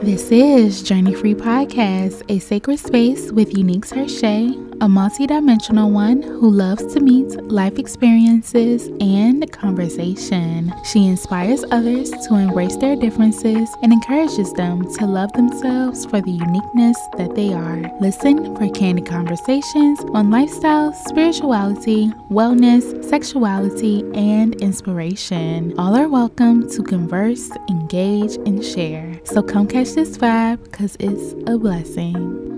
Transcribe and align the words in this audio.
This 0.00 0.30
is 0.30 0.82
Journey 0.82 1.12
Free 1.12 1.34
Podcast, 1.34 2.22
a 2.28 2.38
sacred 2.38 2.78
space 2.78 3.32
with 3.32 3.50
Uneak 3.50 3.84
Tershai, 3.84 4.54
a 4.80 4.86
multidimensional 4.86 5.90
one 5.90 6.22
who 6.22 6.48
loves 6.48 6.94
to 6.94 7.00
meet 7.00 7.28
life 7.50 7.78
experiences 7.80 8.86
and 9.00 9.50
conversation. 9.50 10.72
She 10.84 11.08
inspires 11.08 11.64
others 11.72 12.10
to 12.10 12.34
embrace 12.36 12.76
their 12.76 12.94
differences 12.94 13.68
and 13.82 13.92
encourages 13.92 14.52
them 14.52 14.82
to 14.94 15.06
love 15.06 15.32
themselves 15.32 16.06
for 16.06 16.20
the 16.20 16.30
uniqueness 16.30 16.96
that 17.16 17.34
they 17.34 17.52
are. 17.52 17.90
Listen 18.00 18.54
for 18.56 18.70
candid 18.70 19.06
conversations 19.06 19.98
on 20.14 20.30
lifestyle, 20.30 20.92
spirituality, 20.92 22.12
wellness, 22.30 23.04
sexuality, 23.04 24.04
and 24.14 24.54
inspiration. 24.62 25.74
All 25.76 25.96
are 25.96 26.08
welcome 26.08 26.70
to 26.70 26.82
converse, 26.84 27.50
engage, 27.68 28.36
and 28.46 28.64
share. 28.64 29.20
So 29.24 29.42
come 29.42 29.66
catch 29.66 29.94
this 29.94 30.16
vibe 30.16 30.62
because 30.64 30.96
it's 31.00 31.34
a 31.50 31.58
blessing. 31.58 32.57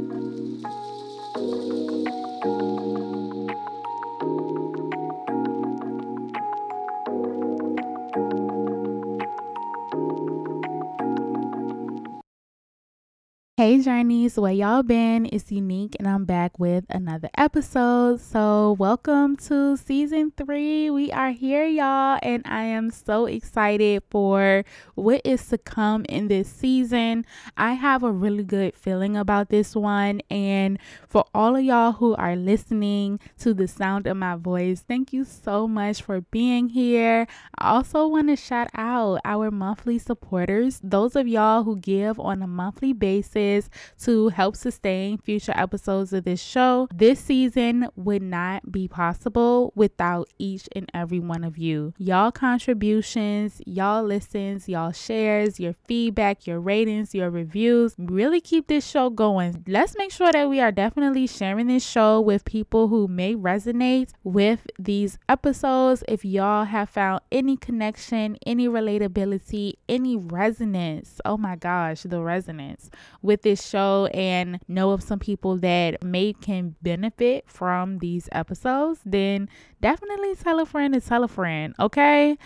Hey 13.61 13.79
Journeys, 13.79 14.39
where 14.39 14.55
y'all 14.55 14.83
been? 14.83 15.29
It's 15.31 15.51
Uneak 15.51 15.95
and 15.99 16.09
I'm 16.09 16.25
back 16.25 16.59
with 16.59 16.87
another 16.89 17.29
episode. 17.37 18.23
So, 18.23 18.75
welcome 18.79 19.37
to 19.49 19.77
season 19.77 20.33
three. 20.35 20.89
We 20.89 21.13
are 21.13 21.33
here, 21.33 21.67
y'all, 21.67 22.19
and 22.23 22.41
I 22.47 22.63
am 22.63 22.91
so 22.91 23.27
excited 23.27 24.03
for 24.09 24.65
what 24.95 25.21
is 25.27 25.47
to 25.49 25.59
come 25.59 26.07
in 26.09 26.29
this 26.29 26.49
season. 26.49 27.27
I 27.55 27.75
have 27.75 28.03
a 28.03 28.11
really 28.11 28.45
good 28.45 28.75
feeling 28.75 29.15
about 29.15 29.51
this 29.51 29.77
one, 29.77 30.23
and 30.31 30.79
for 31.07 31.27
all 31.35 31.55
of 31.55 31.63
y'all 31.63 31.93
who 31.93 32.15
are 32.15 32.37
listening 32.37 33.21
to 33.41 33.53
the 33.53 33.69
sound 33.69 34.07
of 34.07 34.17
my 34.17 34.37
voice, 34.37 34.83
thank 34.89 35.13
you 35.13 35.23
so 35.23 35.69
much 35.69 36.01
for 36.01 36.23
being 36.23 36.71
here. 36.71 37.27
I 37.59 37.73
also 37.73 38.07
want 38.07 38.29
to 38.29 38.37
shout 38.37 38.71
out 38.75 39.21
our 39.27 39.51
monthly 39.51 39.99
supporters, 39.99 40.81
those 40.83 41.15
of 41.15 41.29
y'all 41.29 41.65
who 41.65 41.77
give 41.77 42.19
on 42.19 42.41
a 42.41 42.47
monthly 42.47 42.95
basis 42.95 43.50
is 43.51 43.69
to 44.01 44.29
help 44.29 44.57
sustain 44.57 45.19
future 45.19 45.53
episodes 45.57 46.13
of 46.13 46.25
this 46.25 46.43
show. 46.43 46.89
This 46.95 47.21
season 47.21 47.89
would 47.97 48.23
not 48.23 48.71
be 48.71 48.89
possible 48.89 49.73
without 49.75 50.29
each 50.39 50.69
and 50.75 50.91
every 50.95 51.21
one 51.21 51.45
of 51.45 51.59
you. 51.59 51.93
Y'all 51.99 52.33
contributions, 52.33 53.61
y'all 53.67 54.03
listens, 54.03 54.69
y'all 54.69 54.93
shares, 54.93 55.61
your 55.61 55.75
feedback, 55.87 56.47
your 56.47 56.61
ratings, 56.61 57.15
your 57.15 57.31
reviews 57.31 57.95
really 57.99 58.41
keep 58.41 58.69
this 58.69 58.87
show 58.87 59.11
going. 59.11 59.65
Let's 59.67 59.97
make 59.97 60.13
sure 60.13 60.33
that 60.33 60.49
we 60.49 60.61
are 60.61 60.73
definitely 60.73 61.27
sharing 61.27 61.67
this 61.67 61.87
show 61.87 62.21
with 62.21 62.45
people 62.45 62.89
who 62.89 63.09
may 63.09 63.35
resonate 63.35 64.11
with 64.25 64.67
these 64.79 65.19
episodes. 65.29 66.05
If 66.09 66.25
y'all 66.25 66.65
have 66.65 66.89
found 66.91 67.21
any 67.33 67.57
connection, 67.57 68.39
any 68.47 68.69
relatability, 68.69 69.75
any 69.89 70.17
resonance, 70.17 71.21
oh 71.25 71.37
my 71.37 71.57
gosh, 71.57 72.03
the 72.03 72.23
resonance 72.23 72.91
with 73.23 73.40
with 73.41 73.59
this 73.59 73.67
show 73.67 74.07
and 74.07 74.61
know 74.69 74.91
of 74.91 75.03
some 75.03 75.19
people 75.19 75.57
that 75.59 76.03
may 76.03 76.33
can 76.33 76.77
benefit 76.83 77.45
from 77.47 77.99
these 77.99 78.29
episodes, 78.33 79.01
then 79.05 79.49
definitely 79.81 80.35
tell 80.35 80.61
a 80.61 80.67
friend 80.67 80.93
to 80.95 81.01
tell 81.01 81.25
a 81.25 81.29
friend, 81.29 81.75
okay? 81.81 82.37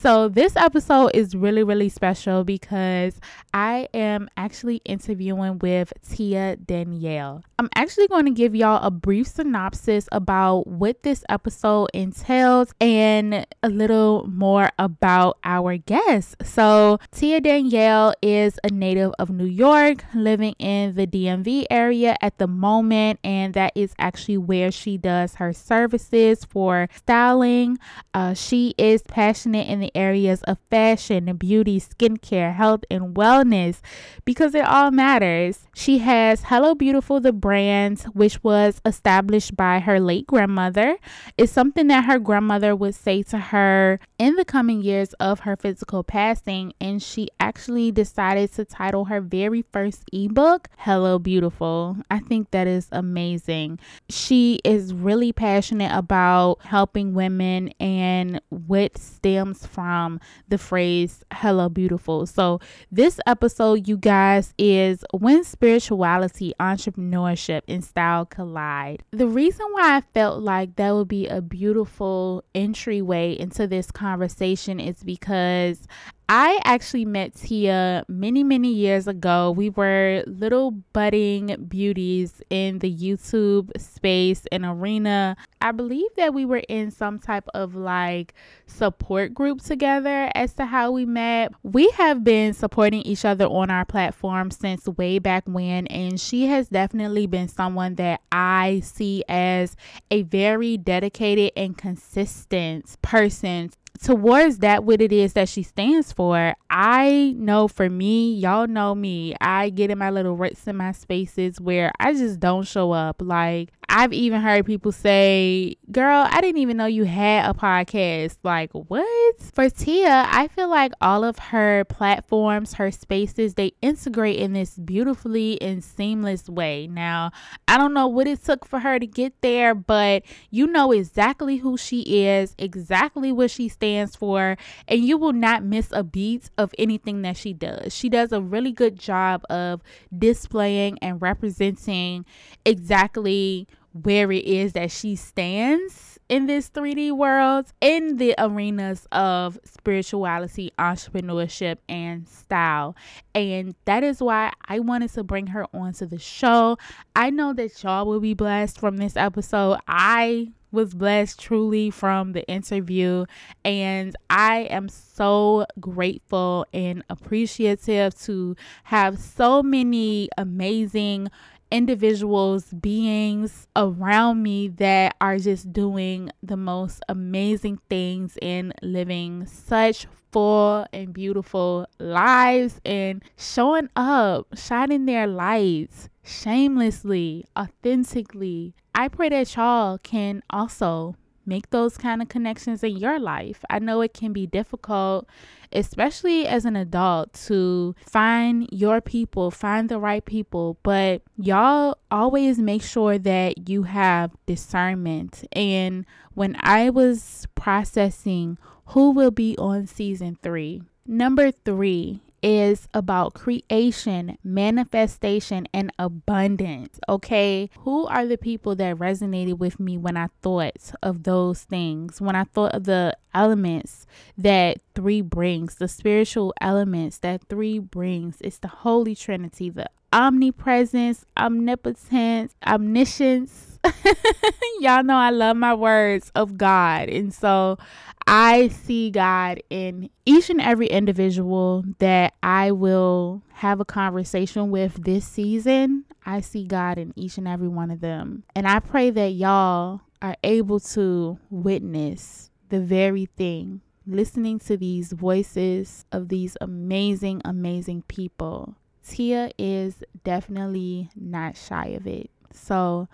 So, 0.00 0.28
this 0.28 0.54
episode 0.54 1.10
is 1.12 1.34
really, 1.34 1.64
really 1.64 1.88
special 1.88 2.44
because 2.44 3.18
I 3.52 3.88
am 3.92 4.28
actually 4.36 4.76
interviewing 4.84 5.58
with 5.58 5.92
Tia 6.08 6.54
Danielle. 6.54 7.42
I'm 7.58 7.68
actually 7.74 8.06
going 8.06 8.24
to 8.26 8.30
give 8.30 8.54
y'all 8.54 8.80
a 8.80 8.92
brief 8.92 9.26
synopsis 9.26 10.08
about 10.12 10.68
what 10.68 11.02
this 11.02 11.24
episode 11.28 11.88
entails 11.94 12.72
and 12.80 13.44
a 13.64 13.68
little 13.68 14.24
more 14.28 14.70
about 14.78 15.38
our 15.42 15.76
guest. 15.78 16.36
So, 16.44 17.00
Tia 17.10 17.40
Danielle 17.40 18.14
is 18.22 18.60
a 18.62 18.70
native 18.70 19.14
of 19.18 19.30
New 19.30 19.46
York, 19.46 20.04
living 20.14 20.54
in 20.60 20.94
the 20.94 21.08
DMV 21.08 21.64
area 21.72 22.16
at 22.22 22.38
the 22.38 22.46
moment, 22.46 23.18
and 23.24 23.52
that 23.54 23.72
is 23.74 23.94
actually 23.98 24.38
where 24.38 24.70
she 24.70 24.96
does 24.96 25.34
her 25.34 25.52
services 25.52 26.44
for 26.44 26.88
styling. 26.94 27.78
Uh, 28.14 28.34
she 28.34 28.76
is 28.78 29.02
passionate 29.02 29.66
in 29.66 29.80
the 29.80 29.87
areas 29.94 30.42
of 30.42 30.58
fashion 30.70 31.36
beauty, 31.36 31.80
skincare, 31.80 32.54
health, 32.54 32.84
and 32.90 33.14
wellness 33.14 33.80
because 34.24 34.54
it 34.54 34.64
all 34.64 34.90
matters. 34.90 35.66
She 35.74 35.98
has 35.98 36.42
Hello 36.46 36.74
Beautiful, 36.74 37.20
the 37.20 37.32
brand, 37.32 38.00
which 38.12 38.42
was 38.42 38.80
established 38.84 39.56
by 39.56 39.78
her 39.80 40.00
late 40.00 40.26
grandmother. 40.26 40.96
It's 41.36 41.52
something 41.52 41.86
that 41.88 42.04
her 42.04 42.18
grandmother 42.18 42.74
would 42.74 42.94
say 42.94 43.22
to 43.24 43.38
her 43.38 44.00
in 44.18 44.34
the 44.34 44.44
coming 44.44 44.82
years 44.82 45.12
of 45.14 45.40
her 45.40 45.56
physical 45.56 46.02
passing, 46.02 46.72
and 46.80 47.02
she 47.02 47.28
actually 47.38 47.92
decided 47.92 48.52
to 48.54 48.64
title 48.64 49.06
her 49.06 49.20
very 49.20 49.62
first 49.62 50.04
ebook 50.12 50.68
Hello 50.78 51.18
Beautiful. 51.18 51.96
I 52.10 52.18
think 52.18 52.50
that 52.50 52.66
is 52.66 52.88
amazing. 52.90 53.78
She 54.08 54.60
is 54.64 54.92
really 54.92 55.32
passionate 55.32 55.96
about 55.96 56.58
helping 56.62 57.14
women 57.14 57.72
and 57.80 58.40
what 58.48 58.98
stems 58.98 59.66
from 59.78 60.18
the 60.48 60.58
phrase 60.58 61.22
hello 61.32 61.68
beautiful. 61.68 62.26
So, 62.26 62.58
this 62.90 63.20
episode, 63.28 63.86
you 63.86 63.96
guys, 63.96 64.52
is 64.58 65.04
when 65.12 65.44
spirituality, 65.44 66.52
entrepreneurship, 66.58 67.60
and 67.68 67.84
style 67.84 68.26
collide. 68.26 69.04
The 69.12 69.28
reason 69.28 69.66
why 69.70 69.98
I 69.98 70.00
felt 70.14 70.42
like 70.42 70.74
that 70.76 70.92
would 70.96 71.06
be 71.06 71.28
a 71.28 71.40
beautiful 71.40 72.42
entryway 72.56 73.38
into 73.38 73.68
this 73.68 73.92
conversation 73.92 74.80
is 74.80 75.04
because 75.04 75.86
I 76.30 76.60
actually 76.64 77.06
met 77.06 77.36
Tia 77.36 78.04
many, 78.06 78.44
many 78.44 78.70
years 78.70 79.08
ago. 79.08 79.50
We 79.50 79.70
were 79.70 80.22
little 80.26 80.72
budding 80.72 81.56
beauties 81.68 82.42
in 82.50 82.80
the 82.80 82.94
YouTube 82.94 83.70
space 83.80 84.42
and 84.52 84.66
arena. 84.66 85.38
I 85.62 85.72
believe 85.72 86.10
that 86.16 86.34
we 86.34 86.44
were 86.44 86.62
in 86.68 86.90
some 86.90 87.18
type 87.18 87.48
of 87.54 87.74
like 87.74 88.34
support 88.66 89.32
group 89.32 89.62
together 89.62 90.30
as 90.34 90.52
to 90.54 90.66
how 90.66 90.90
we 90.90 91.06
met. 91.06 91.52
We 91.62 91.88
have 91.92 92.24
been 92.24 92.52
supporting 92.52 93.00
each 93.02 93.24
other 93.24 93.46
on 93.46 93.70
our 93.70 93.86
platform 93.86 94.50
since 94.50 94.86
way 94.86 95.18
back 95.18 95.44
when, 95.46 95.86
and 95.86 96.20
she 96.20 96.44
has 96.48 96.68
definitely 96.68 97.26
been 97.26 97.48
someone 97.48 97.94
that 97.94 98.20
I 98.30 98.82
see 98.84 99.24
as 99.30 99.76
a 100.10 100.24
very 100.24 100.76
dedicated 100.76 101.52
and 101.56 101.76
consistent 101.76 103.00
person 103.00 103.70
towards 104.02 104.58
that 104.58 104.84
what 104.84 105.00
it 105.00 105.12
is 105.12 105.32
that 105.32 105.48
she 105.48 105.62
stands 105.62 106.12
for 106.12 106.54
i 106.70 107.34
know 107.36 107.66
for 107.68 107.90
me 107.90 108.34
y'all 108.34 108.66
know 108.66 108.94
me 108.94 109.34
i 109.40 109.70
get 109.70 109.90
in 109.90 109.98
my 109.98 110.10
little 110.10 110.36
ruts 110.36 110.66
in 110.66 110.76
my 110.76 110.92
spaces 110.92 111.60
where 111.60 111.92
i 111.98 112.12
just 112.12 112.38
don't 112.40 112.66
show 112.66 112.92
up. 112.92 113.20
Like 113.20 113.70
i've 113.88 114.12
even 114.12 114.40
heard 114.40 114.66
people 114.66 114.92
say 114.92 115.74
girl 115.90 116.26
i 116.30 116.40
didn't 116.40 116.60
even 116.60 116.76
know 116.76 116.86
you 116.86 117.04
had 117.04 117.48
a 117.48 117.54
podcast. 117.54 118.36
Like 118.42 118.70
what? 118.72 119.40
For 119.40 119.70
tia 119.70 120.26
i 120.28 120.48
feel 120.48 120.68
like 120.68 120.92
all 121.00 121.24
of 121.24 121.38
her 121.38 121.84
platforms 121.84 122.74
her 122.74 122.90
spaces 122.90 123.54
they 123.54 123.72
integrate 123.82 124.38
in 124.38 124.52
this 124.52 124.76
beautifully 124.76 125.60
and 125.62 125.82
seamless 125.82 126.48
way. 126.48 126.86
Now 126.86 127.30
i 127.66 127.78
don't 127.78 127.94
know 127.94 128.06
what 128.06 128.26
it 128.26 128.44
took 128.44 128.66
for 128.66 128.80
her 128.80 128.98
to 128.98 129.06
get 129.06 129.40
there 129.40 129.74
but 129.74 130.22
you 130.50 130.66
know 130.66 130.92
exactly 130.92 131.56
who 131.58 131.76
she 131.76 132.26
is 132.26 132.54
exactly 132.58 133.32
what 133.32 133.50
she 133.50 133.68
stands 133.68 134.16
for, 134.16 134.56
and 134.86 135.04
you 135.04 135.16
will 135.16 135.32
not 135.32 135.62
miss 135.62 135.88
a 135.92 136.02
beat 136.02 136.50
of 136.58 136.72
anything 136.78 137.22
that 137.22 137.36
she 137.36 137.52
does. 137.52 137.94
She 137.94 138.08
does 138.08 138.32
a 138.32 138.40
really 138.40 138.72
good 138.72 138.98
job 138.98 139.42
of 139.48 139.82
displaying 140.16 140.98
and 141.00 141.20
representing 141.22 142.24
exactly 142.64 143.66
where 144.02 144.30
it 144.32 144.44
is 144.44 144.72
that 144.72 144.90
she 144.90 145.16
stands 145.16 146.18
in 146.28 146.46
this 146.46 146.68
3D 146.70 147.12
world 147.12 147.66
in 147.80 148.16
the 148.18 148.34
arenas 148.38 149.06
of 149.12 149.58
spirituality, 149.64 150.72
entrepreneurship, 150.78 151.78
and 151.88 152.28
style. 152.28 152.94
And 153.34 153.74
that 153.86 154.04
is 154.04 154.20
why 154.20 154.52
I 154.66 154.80
wanted 154.80 155.12
to 155.14 155.24
bring 155.24 155.48
her 155.48 155.66
onto 155.72 156.06
the 156.06 156.18
show. 156.18 156.76
I 157.16 157.30
know 157.30 157.52
that 157.54 157.82
y'all 157.82 158.06
will 158.06 158.20
be 158.20 158.34
blessed 158.34 158.78
from 158.78 158.98
this 158.98 159.16
episode. 159.16 159.78
I 159.88 160.52
was 160.70 160.92
blessed 160.94 161.40
truly 161.40 161.90
from 161.90 162.32
the 162.32 162.46
interview 162.46 163.24
and 163.64 164.14
I 164.28 164.68
am 164.70 164.90
so 164.90 165.64
grateful 165.80 166.66
and 166.74 167.02
appreciative 167.08 168.18
to 168.20 168.54
have 168.84 169.18
so 169.18 169.62
many 169.62 170.28
amazing 170.36 171.30
individuals, 171.70 172.64
beings 172.72 173.66
around 173.76 174.42
me 174.42 174.68
that 174.68 175.16
are 175.20 175.38
just 175.38 175.72
doing 175.72 176.30
the 176.42 176.56
most 176.56 177.02
amazing 177.08 177.80
things 177.88 178.38
and 178.40 178.72
living 178.82 179.46
such 179.46 180.06
full 180.30 180.86
and 180.92 181.12
beautiful 181.12 181.86
lives 181.98 182.80
and 182.84 183.22
showing 183.36 183.88
up, 183.96 184.46
shining 184.56 185.06
their 185.06 185.26
lights 185.26 186.08
shamelessly, 186.22 187.44
authentically. 187.58 188.74
I 188.94 189.08
pray 189.08 189.30
that 189.30 189.56
y'all 189.56 189.98
can 189.98 190.42
also 190.50 191.16
make 191.48 191.70
those 191.70 191.96
kind 191.96 192.22
of 192.22 192.28
connections 192.28 192.84
in 192.84 192.96
your 192.96 193.18
life. 193.18 193.64
I 193.70 193.78
know 193.78 194.02
it 194.02 194.14
can 194.14 194.32
be 194.32 194.46
difficult, 194.46 195.28
especially 195.72 196.46
as 196.46 196.64
an 196.64 196.76
adult, 196.76 197.32
to 197.46 197.94
find 198.06 198.68
your 198.70 199.00
people, 199.00 199.50
find 199.50 199.88
the 199.88 199.98
right 199.98 200.24
people, 200.24 200.78
but 200.82 201.22
y'all 201.36 201.98
always 202.10 202.58
make 202.58 202.82
sure 202.82 203.18
that 203.18 203.68
you 203.68 203.84
have 203.84 204.30
discernment. 204.46 205.44
And 205.52 206.04
when 206.34 206.56
I 206.60 206.90
was 206.90 207.46
processing 207.54 208.58
who 208.86 209.10
will 209.10 209.32
be 209.32 209.56
on 209.58 209.86
season 209.86 210.38
three, 210.42 210.82
number 211.06 211.50
three 211.50 212.20
is 212.42 212.88
about 212.94 213.34
creation, 213.34 214.38
manifestation, 214.44 215.66
and 215.72 215.92
abundance. 215.98 216.98
Okay. 217.08 217.70
Who 217.80 218.06
are 218.06 218.26
the 218.26 218.38
people 218.38 218.74
that 218.76 218.96
resonated 218.96 219.58
with 219.58 219.80
me 219.80 219.96
when 219.96 220.16
I 220.16 220.28
thought 220.42 220.92
of 221.02 221.24
those 221.24 221.62
things? 221.62 222.20
When 222.20 222.36
I 222.36 222.44
thought 222.44 222.74
of 222.74 222.84
the 222.84 223.16
elements 223.34 224.06
that 224.36 224.78
three 224.94 225.20
brings, 225.20 225.76
the 225.76 225.88
spiritual 225.88 226.54
elements 226.60 227.18
that 227.18 227.44
three 227.48 227.78
brings. 227.78 228.36
It's 228.40 228.58
the 228.58 228.68
Holy 228.68 229.14
Trinity, 229.14 229.70
the 229.70 229.90
omnipresence, 230.12 231.24
omnipotence, 231.36 232.54
omniscience. 232.66 233.67
Y'all 234.80 235.02
know 235.02 235.16
I 235.16 235.30
love 235.30 235.56
my 235.56 235.74
words 235.74 236.30
of 236.34 236.56
God. 236.56 237.08
And 237.08 237.32
so 237.32 237.78
I 238.26 238.68
see 238.68 239.10
God 239.10 239.62
in 239.70 240.10
each 240.26 240.50
and 240.50 240.60
every 240.60 240.86
individual 240.86 241.84
that 241.98 242.34
I 242.42 242.72
will 242.72 243.42
have 243.54 243.80
a 243.80 243.84
conversation 243.84 244.70
with 244.70 245.02
this 245.04 245.26
season. 245.26 246.04
I 246.26 246.42
see 246.42 246.64
God 246.64 246.98
in 246.98 247.12
each 247.16 247.38
and 247.38 247.48
every 247.48 247.68
one 247.68 247.90
of 247.90 248.00
them. 248.00 248.44
And 248.54 248.68
I 248.68 248.80
pray 248.80 249.10
that 249.10 249.32
y'all 249.32 250.02
are 250.20 250.36
able 250.44 250.80
to 250.80 251.38
witness 251.48 252.50
the 252.68 252.80
very 252.80 253.26
thing, 253.26 253.80
listening 254.06 254.58
to 254.60 254.76
these 254.76 255.12
voices 255.12 256.04
of 256.12 256.28
these 256.28 256.56
amazing, 256.60 257.40
amazing 257.44 258.02
people. 258.08 258.74
Tia 259.06 259.50
is 259.58 260.02
definitely 260.22 261.08
not 261.16 261.56
shy 261.56 261.86
of 261.86 262.06
it. 262.06 262.30
So, 262.52 263.08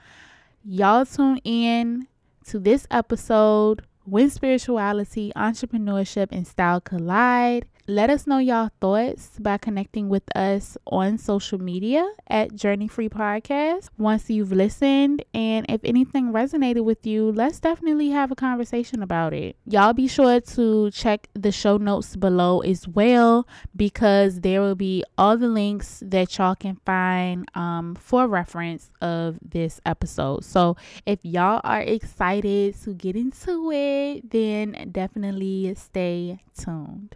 y'all 0.65 1.05
tune 1.05 1.39
in 1.45 2.09
to 2.47 2.59
this 2.59 2.87
episode 2.91 3.83
when 4.05 4.31
spirituality, 4.31 5.33
entrepreneurship, 5.37 6.29
and 6.31 6.47
style 6.47 6.81
collide. 6.81 7.67
Let 7.87 8.09
us 8.09 8.27
know 8.27 8.39
y'all 8.39 8.71
thoughts 8.81 9.33
by 9.39 9.59
connecting 9.59 10.09
with 10.09 10.23
us 10.35 10.79
on 10.87 11.19
social 11.19 11.61
media 11.61 12.11
at 12.27 12.55
Journey 12.55 12.89
Free 12.89 13.11
Podcast 13.11 13.91
once 13.99 14.31
you've 14.31 14.53
listened. 14.53 15.23
And 15.35 15.67
if 15.69 15.83
anything 15.85 16.33
resonated 16.33 16.83
with 16.85 17.07
you, 17.07 17.31
let's 17.31 17.61
definitely 17.61 18.09
have 18.09 18.33
a 18.33 18.35
conversation 18.35 19.03
about 19.03 19.35
it. 19.35 19.57
Y'all 19.67 19.93
be 19.93 20.09
sure 20.09 20.41
to 20.41 20.91
check 20.93 21.29
the 21.35 21.53
show 21.53 21.77
notes 21.77 22.17
below 22.17 22.61
as 22.61 22.89
well 22.89 23.47
because 23.77 24.41
there 24.41 24.63
will 24.63 24.77
be 24.77 25.05
all 25.19 25.37
the 25.37 25.49
links 25.49 26.03
that 26.07 26.39
y'all 26.39 26.55
can 26.55 26.77
find 26.87 27.47
um, 27.55 27.97
for 27.97 28.27
reference 28.27 28.91
of 29.03 29.39
this 29.47 29.83
episode. 29.85 30.43
So 30.43 30.79
if 31.05 31.19
y'all 31.23 31.61
are 31.63 31.83
excited 31.83 32.81
to 32.85 32.95
get 32.95 33.15
into 33.15 33.71
it, 33.73 34.31
then 34.31 34.89
definitely 34.91 35.75
stay 35.77 36.41
tuned. 36.59 37.15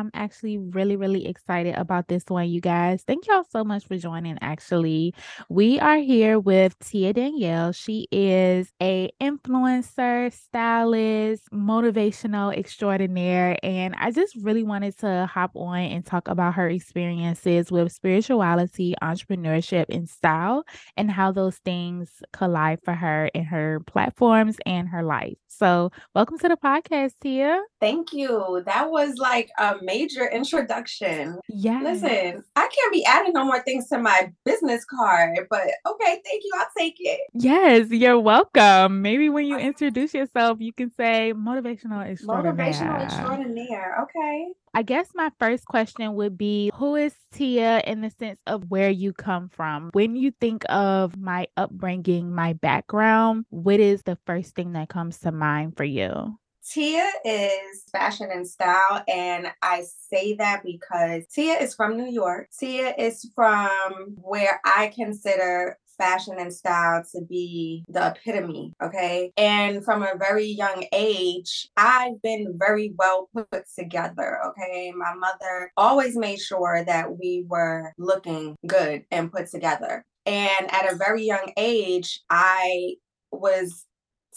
I'm 0.00 0.10
actually 0.14 0.56
really, 0.56 0.96
really 0.96 1.26
excited 1.26 1.74
about 1.76 2.08
this 2.08 2.24
one, 2.28 2.48
you 2.48 2.60
guys. 2.60 3.02
Thank 3.06 3.26
y'all 3.26 3.44
so 3.44 3.62
much 3.64 3.86
for 3.86 3.98
joining. 3.98 4.38
Actually, 4.40 5.14
we 5.50 5.78
are 5.78 5.98
here 5.98 6.38
with 6.40 6.78
Tia 6.78 7.12
Danielle. 7.12 7.72
She 7.72 8.08
is 8.10 8.72
a 8.82 9.10
influencer, 9.20 10.32
stylist, 10.32 11.50
motivational 11.52 12.56
extraordinaire, 12.56 13.58
and 13.62 13.94
I 13.98 14.10
just 14.10 14.34
really 14.36 14.62
wanted 14.62 14.96
to 14.98 15.26
hop 15.26 15.52
on 15.54 15.78
and 15.78 16.04
talk 16.04 16.28
about 16.28 16.54
her 16.54 16.68
experiences 16.68 17.70
with 17.70 17.92
spirituality, 17.92 18.94
entrepreneurship, 19.02 19.86
and 19.90 20.08
style, 20.08 20.64
and 20.96 21.10
how 21.10 21.30
those 21.30 21.58
things 21.58 22.22
collide 22.32 22.80
for 22.84 22.94
her 22.94 23.26
in 23.34 23.44
her 23.44 23.80
platforms 23.80 24.56
and 24.64 24.88
her 24.88 25.02
life. 25.02 25.36
So, 25.60 25.92
welcome 26.14 26.38
to 26.38 26.48
the 26.48 26.56
podcast, 26.56 27.12
Tia. 27.20 27.60
Thank 27.80 28.14
you. 28.14 28.62
That 28.64 28.90
was 28.90 29.18
like 29.18 29.50
a 29.58 29.76
major 29.82 30.26
introduction. 30.26 31.38
Yeah. 31.50 31.82
Listen, 31.82 32.42
I 32.56 32.60
can't 32.62 32.92
be 32.94 33.04
adding 33.04 33.34
no 33.34 33.44
more 33.44 33.62
things 33.62 33.86
to 33.90 33.98
my 33.98 34.32
business 34.46 34.86
card, 34.86 35.38
but 35.50 35.68
okay, 35.86 36.22
thank 36.24 36.42
you. 36.42 36.50
I'll 36.58 36.66
take 36.78 36.96
it. 37.00 37.20
Yes, 37.34 37.90
you're 37.90 38.18
welcome. 38.18 39.02
Maybe 39.02 39.28
when 39.28 39.44
you 39.44 39.58
introduce 39.58 40.14
yourself, 40.14 40.62
you 40.62 40.72
can 40.72 40.90
say 40.94 41.34
motivational 41.36 42.08
extraordinaire. 42.10 42.54
Motivational 42.54 43.04
extraordinaire. 43.04 43.96
Okay. 44.04 44.46
I 44.72 44.82
guess 44.82 45.08
my 45.14 45.30
first 45.40 45.64
question 45.64 46.14
would 46.14 46.38
be 46.38 46.70
Who 46.76 46.94
is 46.94 47.12
Tia 47.32 47.80
in 47.80 48.02
the 48.02 48.10
sense 48.10 48.38
of 48.46 48.70
where 48.70 48.90
you 48.90 49.12
come 49.12 49.48
from? 49.48 49.90
When 49.92 50.14
you 50.14 50.30
think 50.40 50.64
of 50.68 51.16
my 51.16 51.48
upbringing, 51.56 52.32
my 52.32 52.52
background, 52.52 53.46
what 53.50 53.80
is 53.80 54.02
the 54.02 54.16
first 54.26 54.54
thing 54.54 54.72
that 54.74 54.88
comes 54.88 55.18
to 55.20 55.32
mind 55.32 55.76
for 55.76 55.84
you? 55.84 56.38
Tia 56.64 57.10
is 57.24 57.82
fashion 57.90 58.28
and 58.30 58.46
style, 58.46 59.02
and 59.08 59.48
I 59.60 59.82
say 60.08 60.34
that 60.34 60.62
because 60.62 61.24
Tia 61.34 61.54
is 61.54 61.74
from 61.74 61.96
New 61.96 62.08
York. 62.08 62.48
Tia 62.56 62.94
is 62.96 63.28
from 63.34 64.14
where 64.20 64.60
I 64.64 64.92
consider 64.94 65.78
fashion 66.00 66.36
and 66.38 66.52
style 66.52 67.02
to 67.12 67.20
be 67.28 67.84
the 67.88 68.08
epitome, 68.08 68.72
okay? 68.82 69.32
And 69.36 69.84
from 69.84 70.02
a 70.02 70.16
very 70.18 70.46
young 70.46 70.84
age, 70.92 71.68
I've 71.76 72.20
been 72.22 72.54
very 72.58 72.94
well 72.98 73.28
put 73.34 73.64
together, 73.78 74.38
okay? 74.48 74.92
My 74.96 75.14
mother 75.14 75.70
always 75.76 76.16
made 76.16 76.40
sure 76.40 76.82
that 76.86 77.18
we 77.18 77.44
were 77.46 77.92
looking 77.98 78.56
good 78.66 79.04
and 79.10 79.30
put 79.30 79.50
together. 79.50 80.04
And 80.26 80.72
at 80.72 80.90
a 80.90 80.96
very 80.96 81.24
young 81.24 81.52
age, 81.56 82.20
I 82.30 82.94
was 83.32 83.84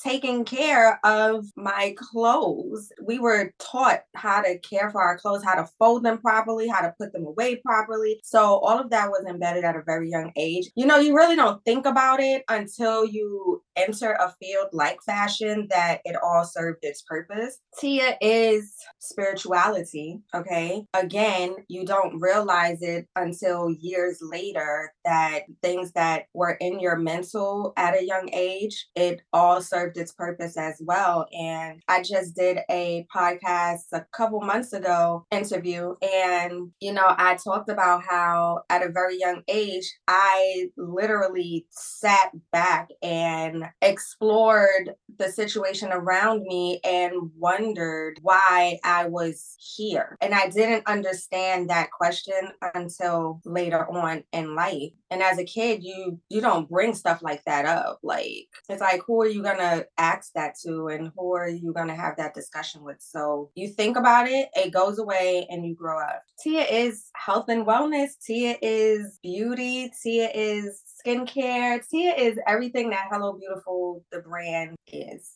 taking 0.02 0.46
care 0.46 1.00
of 1.06 1.46
my 1.56 1.96
clothes. 1.98 2.92
We 3.02 3.20
were 3.20 3.54
taught 3.60 4.02
how 4.16 4.42
to 4.42 4.60
care 4.60 4.92
for 4.92 5.02
our 5.02 5.18
clothes, 5.18 5.44
how 5.44 5.56
to 5.56 5.68
fold 5.80 6.04
them 6.04 6.20
properly, 6.20 6.68
how 6.68 6.82
to 6.82 6.94
put 7.00 7.14
them 7.14 7.26
away 7.26 7.58
properly. 7.58 8.20
So 8.24 8.58
all 8.60 8.80
of 8.80 8.90
that 8.92 9.10
was 9.10 9.26
embedded 9.28 9.64
at 9.64 9.76
a 9.76 9.84
very 9.84 10.10
young 10.10 10.32
age. 10.36 10.70
You 10.76 10.86
know, 10.86 10.98
you 10.98 11.16
really 11.16 11.36
don't 11.36 11.64
think 11.66 11.86
about 11.86 12.20
it 12.20 12.44
until 12.50 13.06
you 13.06 13.63
enter 13.76 14.14
a 14.14 14.34
field 14.42 14.68
like 14.72 15.00
fashion 15.06 15.68
that 15.70 16.02
it 16.06 16.16
all 16.24 16.44
served 16.44 16.80
its 16.82 17.02
purpose. 17.02 17.60
Tia 17.80 18.18
is 18.22 18.76
spirituality, 19.00 20.22
okay? 20.36 20.86
Again, 20.94 21.56
you 21.68 21.86
don't 21.86 22.20
realize 22.20 22.82
it 22.82 23.08
until 23.16 23.70
years 23.70 24.20
later 24.22 24.94
that 25.06 25.44
things 25.62 25.92
that 25.94 26.26
were 26.34 26.58
in 26.60 26.80
your 26.80 26.98
mental 26.98 27.74
at 27.78 27.98
a 27.98 28.06
young 28.06 28.30
age, 28.34 28.88
it 28.96 29.22
all 29.32 29.62
served 29.62 29.98
its 29.98 30.12
purpose 30.12 30.58
as 30.58 30.82
well. 30.82 31.28
And 31.38 31.82
I 31.88 32.04
just 32.04 32.36
did 32.36 32.60
a 32.70 33.06
podcast 33.14 33.84
a 33.92 34.06
couple 34.16 34.42
months 34.42 34.74
ago 34.74 35.26
interview 35.32 35.96
and 36.02 36.72
you 36.80 36.94
know, 36.94 37.06
I 37.08 37.36
talked 37.36 37.70
about 37.70 38.04
how 38.04 38.62
at 38.70 38.86
a 38.86 38.92
very 38.92 39.20
young 39.20 39.42
age 39.48 39.94
I 40.08 40.70
literally 40.78 41.66
sat 41.70 42.32
back 42.52 42.90
and 43.02 43.63
explored 43.82 44.94
the 45.18 45.32
situation 45.32 45.90
around 45.92 46.44
me 46.44 46.80
and 46.84 47.32
wondered 47.38 48.20
why 48.22 48.80
I 48.84 49.06
was 49.06 49.56
here. 49.60 50.18
And 50.22 50.34
I 50.34 50.50
didn't 50.50 50.88
understand 50.88 51.70
that 51.70 51.92
question 51.92 52.52
until 52.74 53.42
later 53.46 53.90
on 53.90 54.24
in 54.32 54.56
life. 54.56 54.92
And 55.12 55.22
as 55.22 55.38
a 55.38 55.46
kid, 55.46 55.84
you 55.84 56.20
you 56.30 56.42
don't 56.42 56.70
bring 56.70 56.96
stuff 56.96 57.22
like 57.22 57.44
that 57.46 57.66
up. 57.66 58.00
Like 58.02 58.48
it's 58.70 58.82
like 58.82 59.02
who 59.06 59.22
are 59.22 59.28
you 59.28 59.44
to 59.60 59.86
ask 59.98 60.32
that 60.34 60.56
to 60.66 60.88
and 60.88 61.12
who 61.16 61.36
are 61.36 61.50
you 61.50 61.74
to 61.88 61.96
have 61.96 62.18
that 62.18 62.34
discussion 62.34 62.84
with? 62.84 62.98
So 63.00 63.52
you 63.56 63.70
think 63.70 63.98
about 63.98 64.28
it, 64.28 64.50
it 64.56 64.74
goes 64.74 65.00
away 65.00 65.46
and 65.50 65.66
you 65.66 65.76
grow 65.76 66.00
up. 66.00 66.24
Tia 66.40 66.64
is 66.64 67.10
health 67.16 67.50
and 67.50 67.66
wellness. 67.66 68.12
Tia 68.26 68.58
is 68.62 69.20
beauty. 69.22 69.92
Tia 70.02 70.30
is 70.34 70.82
skincare. 71.06 71.88
Tia 71.88 72.16
is 72.16 72.38
everything 72.48 72.90
that 72.92 73.08
Hello 73.12 73.34
Beautiful, 73.34 74.04
the 74.12 74.20
brand, 74.20 74.76
is. 74.88 75.32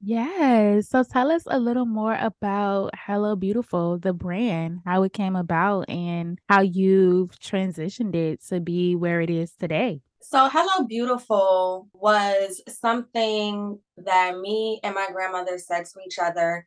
Yes. 0.00 0.90
So 0.90 1.02
tell 1.02 1.30
us 1.30 1.44
a 1.46 1.58
little 1.58 1.86
more 1.86 2.16
about 2.20 2.90
Hello 2.94 3.36
Beautiful, 3.36 3.98
the 3.98 4.12
brand, 4.12 4.80
how 4.84 5.02
it 5.02 5.12
came 5.12 5.36
about, 5.36 5.88
and 5.88 6.38
how 6.48 6.60
you've 6.60 7.30
transitioned 7.40 8.14
it 8.14 8.44
to 8.48 8.60
be 8.60 8.96
where 8.96 9.20
it 9.20 9.30
is 9.30 9.52
today. 9.52 10.02
So, 10.20 10.48
Hello 10.48 10.86
Beautiful 10.86 11.88
was 11.92 12.62
something 12.68 13.78
that 13.98 14.38
me 14.38 14.80
and 14.82 14.94
my 14.94 15.08
grandmother 15.12 15.58
said 15.58 15.84
to 15.86 16.00
each 16.06 16.18
other 16.18 16.66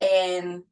in 0.00 0.64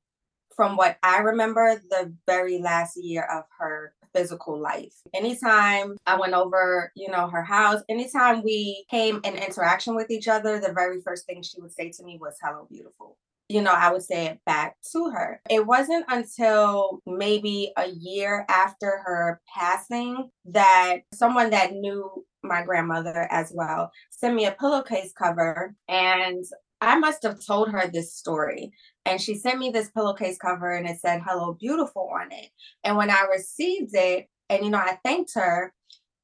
from 0.58 0.76
what 0.76 0.98
I 1.04 1.18
remember, 1.18 1.80
the 1.88 2.12
very 2.26 2.58
last 2.58 2.96
year 2.96 3.22
of 3.22 3.44
her 3.60 3.94
physical 4.12 4.58
life. 4.58 4.92
Anytime 5.14 5.96
I 6.04 6.18
went 6.18 6.34
over, 6.34 6.90
you 6.96 7.08
know, 7.08 7.28
her 7.28 7.44
house, 7.44 7.80
anytime 7.88 8.42
we 8.42 8.84
came 8.90 9.20
in 9.22 9.36
interaction 9.36 9.94
with 9.94 10.10
each 10.10 10.26
other, 10.26 10.58
the 10.58 10.72
very 10.72 11.00
first 11.00 11.26
thing 11.26 11.42
she 11.42 11.60
would 11.60 11.70
say 11.72 11.92
to 11.92 12.02
me 12.02 12.18
was, 12.20 12.34
Hello, 12.42 12.66
beautiful. 12.68 13.16
You 13.48 13.62
know, 13.62 13.70
I 13.70 13.92
would 13.92 14.02
say 14.02 14.26
it 14.26 14.40
back 14.44 14.74
to 14.92 15.10
her. 15.10 15.40
It 15.48 15.64
wasn't 15.64 16.06
until 16.08 17.02
maybe 17.06 17.72
a 17.76 17.88
year 17.88 18.44
after 18.48 19.00
her 19.06 19.40
passing 19.56 20.28
that 20.46 21.02
someone 21.14 21.50
that 21.50 21.72
knew 21.72 22.24
my 22.42 22.64
grandmother 22.64 23.28
as 23.30 23.52
well 23.54 23.92
sent 24.10 24.34
me 24.34 24.46
a 24.46 24.52
pillowcase 24.52 25.12
cover 25.16 25.74
and 25.88 26.44
I 26.80 26.98
must 26.98 27.22
have 27.22 27.44
told 27.44 27.70
her 27.70 27.88
this 27.88 28.14
story. 28.14 28.72
And 29.04 29.20
she 29.20 29.34
sent 29.34 29.58
me 29.58 29.70
this 29.70 29.90
pillowcase 29.90 30.38
cover 30.38 30.72
and 30.72 30.88
it 30.88 31.00
said, 31.00 31.22
Hello, 31.24 31.54
beautiful 31.54 32.10
on 32.14 32.30
it. 32.32 32.50
And 32.84 32.96
when 32.96 33.10
I 33.10 33.26
received 33.30 33.94
it, 33.94 34.28
and 34.48 34.64
you 34.64 34.70
know, 34.70 34.78
I 34.78 34.98
thanked 35.04 35.32
her, 35.34 35.72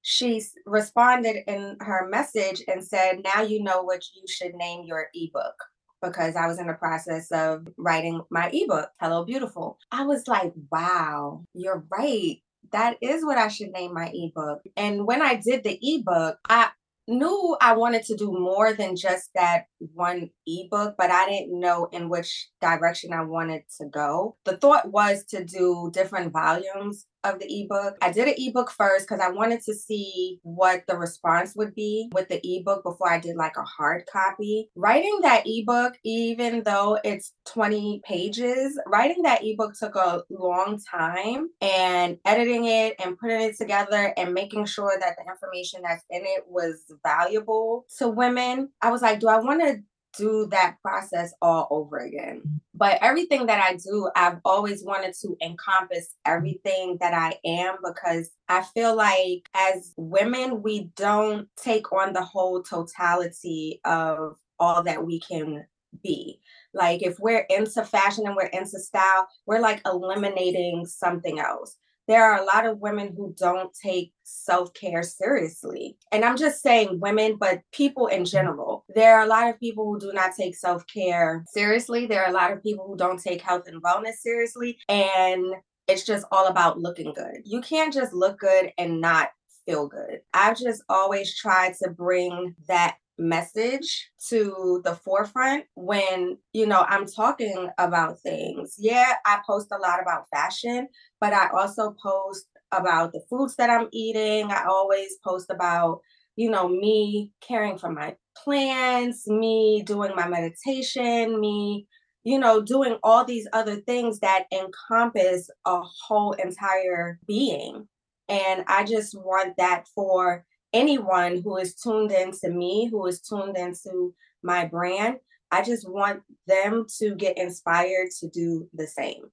she 0.03 0.43
responded 0.67 1.45
in 1.47 1.77
her 1.81 2.09
message 2.09 2.63
and 2.69 2.85
said, 2.85 3.23
Now 3.25 3.43
you 3.43 3.63
know 3.63 3.83
what 3.83 4.03
you 4.15 4.25
should 4.29 4.55
name 4.55 4.85
your 4.85 5.09
ebook. 5.15 5.55
Because 6.03 6.37
I 6.37 6.47
was 6.47 6.59
in 6.59 6.67
the 6.67 6.75
process 6.75 7.33
of 7.33 7.67
writing 7.79 8.21
my 8.31 8.51
ebook, 8.53 8.91
Hello 9.01 9.25
Beautiful. 9.25 9.79
I 9.91 10.05
was 10.05 10.29
like, 10.29 10.53
wow, 10.71 11.45
you're 11.55 11.87
right 11.91 12.43
that 12.73 12.97
is 13.01 13.25
what 13.25 13.39
I 13.39 13.49
should 13.49 13.71
name 13.71 13.95
my 13.95 14.11
ebook. 14.13 14.63
And 14.77 15.07
when 15.07 15.23
I 15.23 15.37
did 15.37 15.63
the 15.63 15.79
ebook, 15.81 16.39
I 16.49 16.71
knew 17.07 17.57
I 17.61 17.75
wanted 17.75 18.05
to 18.05 18.17
do 18.17 18.33
more 18.33 18.73
than 18.73 18.97
just 18.97 19.31
that 19.35 19.67
one 19.79 20.31
ebook, 20.47 20.95
but 20.97 21.11
I 21.11 21.27
didn't 21.29 21.59
know 21.59 21.89
in 21.93 22.09
which 22.09 22.49
direction 22.61 23.13
I 23.13 23.23
wanted 23.23 23.65
to 23.79 23.87
go. 23.87 24.37
The 24.45 24.57
thought 24.57 24.91
was 24.91 25.25
to 25.27 25.45
do 25.45 25.91
different 25.93 26.33
volumes 26.33 27.07
of 27.25 27.39
the 27.41 27.47
ebook. 27.47 27.97
I 28.03 28.13
did 28.13 28.29
an 28.29 28.35
ebook 28.37 28.71
first 28.71 29.09
because 29.09 29.21
I 29.21 29.31
wanted 29.31 29.63
to 29.63 29.75
see 29.75 30.41
what 30.43 30.85
the 30.87 30.97
response 30.97 31.55
would 31.57 31.75
be 31.75 32.11
with 32.13 32.29
the 32.29 32.41
ebook 32.45 32.83
before 32.83 33.11
I 33.11 33.19
did 33.19 33.37
like 33.37 33.57
a 33.57 33.63
hard 33.63 34.05
copy. 34.07 34.71
Writing 34.77 35.21
that 35.23 35.45
ebook, 35.47 35.95
even 36.05 36.63
though 36.63 36.99
it's 37.05 37.33
20 37.47 38.03
pages, 38.05 38.79
writing 38.87 39.23
that 39.23 39.45
ebook 39.45 39.75
took 39.75 39.97
a 39.97 40.23
long 40.31 40.79
time 40.91 41.49
and 41.61 42.19
editing 42.25 42.67
it 42.67 42.97
and 43.03 43.19
putting 43.19 43.41
it 43.41 43.57
together 43.57 44.13
and 44.17 44.35
making 44.35 44.67
sure 44.67 44.97
that 45.01 45.17
the 45.17 45.31
information 45.31 45.83
that's 45.83 46.05
in 46.11 46.23
it 46.25 46.45
was 46.47 46.85
valuable 47.05 47.87
to 47.99 48.09
women. 48.09 48.71
I 48.83 48.91
was 48.91 49.03
like, 49.03 49.21
do 49.21 49.29
I 49.29 49.39
want 49.39 49.63
to 49.63 49.83
do 50.17 50.47
that 50.51 50.77
process 50.83 51.33
all 51.43 51.67
over 51.71 51.99
again. 51.99 52.43
But 52.75 52.99
everything 53.03 53.47
that 53.47 53.63
I 53.63 53.77
do, 53.77 54.11
I've 54.17 54.39
always 54.45 54.85
wanted 54.85 55.15
to 55.23 55.37
encompass 55.43 56.15
everything 56.25 56.99
that 57.01 57.15
I 57.15 57.39
am 57.45 57.77
because 57.85 58.31
I 58.49 58.63
feel 58.63 58.97
like 58.97 59.49
as 59.55 59.93
women, 59.97 60.63
we 60.63 60.91
don't 60.97 61.49
take 61.57 61.93
on 61.93 62.13
the 62.13 62.23
whole 62.23 62.63
totality 62.63 63.81
of 63.85 64.37
all 64.59 64.83
that 64.83 65.05
we 65.05 65.21
can 65.21 65.67
be. 66.03 66.41
Like 66.73 67.03
if 67.03 67.19
we're 67.21 67.47
into 67.51 67.85
fashion 67.85 68.27
and 68.27 68.35
we're 68.35 68.47
into 68.47 68.79
style, 68.81 69.29
we're 69.47 69.61
like 69.61 69.81
eliminating 69.87 70.87
something 70.87 71.39
else 71.39 71.77
there 72.07 72.25
are 72.25 72.41
a 72.41 72.45
lot 72.45 72.67
of 72.67 72.81
women 72.81 73.15
who 73.17 73.35
don't 73.39 73.73
take 73.83 74.13
self 74.25 74.73
care 74.75 75.03
seriously. 75.03 75.97
And 76.13 76.25
I'm 76.25 76.37
just 76.37 76.63
saying 76.63 77.01
women, 77.01 77.37
but 77.39 77.61
people 77.73 78.07
in 78.07 78.23
mm-hmm. 78.23 78.37
general. 78.37 78.85
There 78.95 79.17
are 79.17 79.25
a 79.25 79.29
lot 79.29 79.49
of 79.49 79.61
people 79.61 79.85
who 79.85 79.99
do 79.99 80.13
not 80.13 80.33
take 80.39 80.57
self 80.57 80.87
care 80.87 81.45
seriously. 81.49 82.07
There 82.07 82.23
are 82.23 82.31
a 82.31 82.35
lot 82.35 82.53
of 82.53 82.63
people 82.63 82.87
who 82.87 82.97
don't 82.97 83.23
take 83.23 83.41
health 83.41 83.65
and 83.67 83.83
wellness 83.83 84.17
seriously. 84.21 84.79
And 84.89 85.45
it's 85.89 86.05
just 86.05 86.27
all 86.31 86.47
about 86.47 86.79
looking 86.79 87.13
good. 87.13 87.43
You 87.45 87.61
can't 87.61 87.93
just 87.93 88.13
look 88.13 88.39
good 88.39 88.73
and 88.79 89.01
not 89.01 89.31
feel 89.67 89.89
good. 89.89 90.21
I've 90.33 90.59
just 90.59 90.83
always 90.89 91.35
tried 91.37 91.75
to 91.83 91.91
bring 91.91 92.55
that 92.69 92.97
message 93.19 94.11
to 94.29 94.81
the 94.85 94.95
forefront 94.97 95.65
when 95.75 96.39
you 96.53 96.67
know 96.67 96.85
I'm 96.89 97.07
talking 97.07 97.69
about 97.79 98.21
things. 98.21 98.77
Yeah, 98.79 99.15
I 99.25 99.41
post 99.47 99.69
a 99.73 99.79
lot 99.79 100.01
about 100.03 100.29
fashion, 100.33 100.89
but 101.21 101.33
I 101.33 101.49
also 101.55 101.95
post 102.03 102.47
about 102.73 103.13
the 103.13 103.23
foods 103.31 103.57
that 103.57 103.71
I'm 103.71 103.89
eating. 103.93 104.51
I 104.51 104.65
always 104.65 105.17
post 105.25 105.51
about, 105.51 106.01
you 106.37 106.51
know, 106.51 106.69
me 106.69 107.33
caring 107.41 107.79
for 107.79 107.91
my 107.91 108.17
plants, 108.37 109.27
me 109.29 109.83
doing 109.87 110.15
my 110.17 110.29
meditation, 110.29 111.41
me, 111.41 111.87
you 112.25 112.39
know, 112.39 112.63
doing 112.63 112.97
all 113.03 113.25
these 113.25 113.47
other 113.53 113.77
things 113.77 114.21
that 114.21 114.47
encompass 114.53 115.49
a 115.67 115.81
whole 115.81 116.33
entire 116.33 117.19
being. 117.27 117.87
And 118.29 118.65
I 118.67 118.85
just 118.85 119.15
want 119.15 119.57
that 119.59 119.85
for 119.95 120.45
anyone 120.75 121.41
who 121.43 121.57
is 121.57 121.75
tuned 121.75 122.13
into 122.13 122.51
me, 122.51 122.89
who 122.91 123.07
is 123.07 123.21
tuned 123.21 123.57
into 123.57 124.15
my 124.43 124.67
brand, 124.67 125.17
I 125.51 125.63
just 125.63 125.89
want 125.89 126.21
them 126.47 126.85
to 126.99 127.15
get 127.15 127.39
inspired 127.39 128.11
to 128.21 128.29
do 128.29 128.69
the 128.75 128.87
same. 128.87 129.31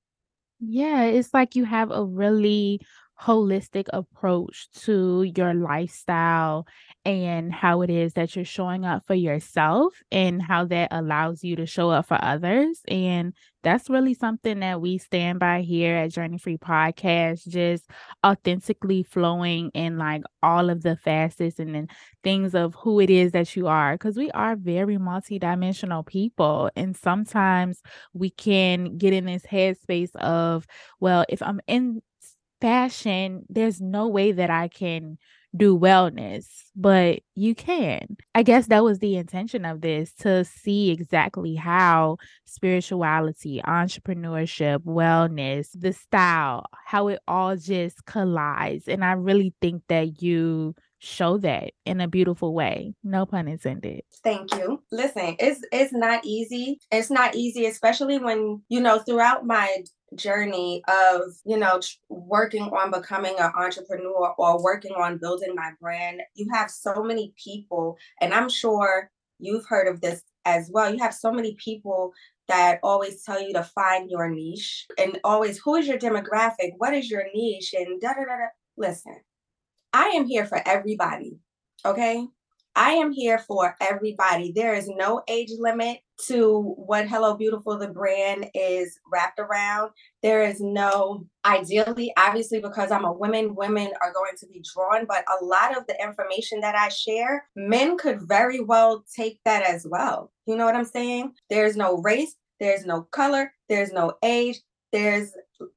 Yeah, 0.60 1.04
it's 1.06 1.34
like 1.34 1.56
you 1.56 1.66
have 1.66 1.90
a 1.92 2.06
really 2.06 2.80
holistic 3.20 3.88
approach 3.94 4.70
to 4.72 5.24
your 5.36 5.54
lifestyle 5.54 6.66
and 7.06 7.54
how 7.54 7.82
it 7.82 7.90
is 7.90 8.14
that 8.14 8.36
you're 8.36 8.46
showing 8.46 8.86
up 8.86 9.06
for 9.06 9.14
yourself 9.14 9.96
and 10.12 10.42
how 10.42 10.66
that 10.66 10.90
allows 10.92 11.44
you 11.44 11.56
to 11.56 11.66
show 11.66 11.90
up 11.90 12.08
for 12.08 12.18
others. 12.24 12.82
And 12.88 13.34
that's 13.64 13.90
really 13.90 14.14
something 14.14 14.60
that 14.60 14.82
we 14.82 14.98
stand 14.98 15.40
by 15.40 15.62
here 15.62 15.96
at 15.96 16.12
Journey 16.12 16.38
Free 16.38 16.58
Podcast, 16.58 17.48
just 17.48 17.86
authentically 18.26 19.04
flowing 19.04 19.70
in 19.74 19.98
like 19.98 20.24
all 20.42 20.70
of 20.70 20.82
the 20.82 20.96
facets 20.96 21.60
and 21.60 21.76
then 21.76 21.88
things 22.24 22.56
of 22.56 22.76
who 22.76 23.00
it 23.00 23.10
is 23.10 23.32
that 23.34 23.56
you 23.56 23.68
are. 23.68 23.98
Cause 23.98 24.18
we 24.18 24.32
are 24.32 24.56
very 24.56 24.98
multidimensional 24.98 26.06
people. 26.06 26.70
And 26.76 26.96
sometimes 26.96 27.82
we 28.14 28.30
can 28.32 28.98
get 28.98 29.14
in 29.14 29.26
this 29.26 29.44
headspace 29.44 30.16
of, 30.16 30.66
well, 31.00 31.26
if 31.30 31.42
I'm 31.42 31.62
in 31.68 32.02
fashion, 32.62 33.44
there's 33.50 33.82
no 33.82 34.08
way 34.08 34.32
that 34.32 34.50
I 34.50 34.68
can 34.68 35.18
do 35.56 35.78
wellness, 35.78 36.46
but 36.76 37.20
you 37.36 37.54
can. 37.56 38.18
I 38.34 38.44
guess 38.44 38.68
that 38.68 38.84
was 38.84 39.00
the 39.00 39.18
intention 39.18 39.66
of 39.66 39.82
this 39.82 40.14
to 40.20 40.46
see 40.46 40.92
exactly 40.92 41.56
how 41.56 42.18
spirituality, 42.46 43.62
entrepreneurship, 43.66 44.80
wellness, 44.80 45.68
the 45.74 45.94
style, 45.94 46.66
how 46.86 47.10
it 47.10 47.20
all 47.28 47.58
just 47.58 48.06
collides. 48.06 48.88
And 48.88 49.04
I 49.04 49.14
really 49.14 49.54
think 49.62 49.84
that 49.90 50.22
you 50.22 50.76
show 51.02 51.38
that 51.40 51.72
in 51.86 52.00
a 52.00 52.08
beautiful 52.08 52.54
way. 52.54 52.94
No 53.04 53.26
pun 53.26 53.48
intended. 53.48 54.04
Thank 54.24 54.54
you. 54.54 54.84
Listen, 54.92 55.36
it's 55.40 55.62
it's 55.72 55.92
not 55.92 56.24
easy. 56.24 56.80
It's 56.92 57.10
not 57.10 57.36
easy 57.36 57.66
especially 57.66 58.20
when, 58.20 58.62
you 58.70 58.80
know, 58.80 59.00
throughout 59.00 59.46
my 59.46 59.84
journey 60.16 60.84
of 60.90 61.22
you 61.46 61.58
know 61.58 61.80
working 62.10 62.64
on 62.64 62.92
becoming 62.92 63.34
an 63.40 63.50
entrepreneur 63.56 64.34
or 64.38 64.62
working 64.62 64.92
on 64.92 65.18
building 65.18 65.56
my 65.56 65.72
brand 65.80 66.20
you 66.36 66.46
have 66.52 66.70
so 66.70 67.02
many 67.02 67.34
people 67.42 67.98
and 68.20 68.34
i'm 68.34 68.50
sure 68.50 69.10
you've 69.40 69.66
heard 69.68 69.88
of 69.88 70.02
this 70.02 70.22
as 70.44 70.70
well 70.74 70.94
you 70.94 71.02
have 71.02 71.14
so 71.14 71.32
many 71.32 71.56
people 71.64 72.12
that 72.50 72.78
always 72.84 73.24
tell 73.24 73.42
you 73.42 73.54
to 73.54 73.64
find 73.64 74.12
your 74.12 74.30
niche 74.30 74.86
and 74.98 75.18
always 75.24 75.58
who 75.60 75.76
is 75.76 75.88
your 75.88 75.98
demographic 75.98 76.72
what 76.78 76.94
is 76.94 77.10
your 77.10 77.24
niche 77.34 77.74
and 77.74 78.02
da 78.02 78.10
da 78.10 78.26
da 78.26 78.36
da 78.36 78.48
listen 78.76 79.16
i 79.94 80.08
am 80.10 80.26
here 80.26 80.46
for 80.46 80.62
everybody 80.66 81.38
okay 81.86 82.28
I 82.76 82.92
am 82.94 83.12
here 83.12 83.38
for 83.38 83.76
everybody. 83.82 84.54
There 84.56 84.74
is 84.74 84.88
no 84.88 85.22
age 85.28 85.50
limit 85.58 86.00
to 86.28 86.74
what 86.78 87.08
Hello 87.08 87.36
Beautiful, 87.36 87.78
the 87.78 87.90
brand, 87.90 88.50
is 88.54 88.98
wrapped 89.12 89.40
around. 89.40 89.92
There 90.24 90.44
is 90.44 90.62
no, 90.62 91.26
ideally, 91.44 92.14
obviously, 92.18 92.62
because 92.62 92.92
I'm 92.92 93.04
a 93.04 93.12
woman, 93.12 93.56
women 93.56 93.92
are 94.02 94.14
going 94.14 94.38
to 94.38 94.48
be 94.48 94.64
drawn, 94.74 95.06
but 95.06 95.26
a 95.28 95.44
lot 95.44 95.78
of 95.78 95.86
the 95.88 96.02
information 96.02 96.62
that 96.62 96.76
I 96.76 96.88
share, 96.90 97.46
men 97.56 97.98
could 97.98 98.22
very 98.22 98.62
well 98.62 99.04
take 99.14 99.40
that 99.44 99.64
as 99.64 99.86
well. 99.90 100.32
You 100.46 100.56
know 100.56 100.66
what 100.66 100.76
I'm 100.76 100.86
saying? 100.86 101.34
There's 101.50 101.76
no 101.76 101.98
race, 101.98 102.36
there's 102.62 102.86
no 102.86 103.02
color, 103.12 103.52
there's 103.68 103.92
no 103.92 104.14
age, 104.24 104.62
there's, 104.94 105.34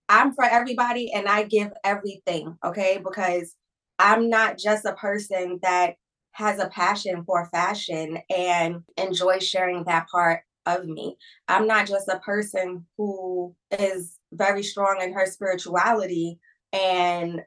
I'm 0.09 0.33
for 0.35 0.45
everybody 0.45 1.13
and 1.13 1.27
I 1.27 1.43
give 1.43 1.73
everything, 1.83 2.57
okay? 2.65 3.01
Because 3.05 3.57
I'm 4.05 4.29
not 4.29 4.59
just 4.59 4.85
a 4.85 4.93
person 4.93 5.61
that 5.63 5.95
has 6.33 6.59
a 6.59 6.69
passion 6.69 7.25
for 7.25 7.47
fashion 7.47 8.19
and 8.29 8.83
enjoys 8.99 9.49
sharing 9.49 9.85
that 9.85 10.09
part 10.11 10.43
of 10.67 10.85
me. 10.85 11.17
I'm 11.49 11.67
not 11.67 11.87
just 11.87 12.09
a 12.09 12.19
person 12.19 12.85
who 12.99 13.57
is 13.71 14.19
very 14.31 14.63
strong 14.63 15.01
in 15.01 15.15
her 15.15 15.25
spirituality 15.25 16.39
and 16.75 17.41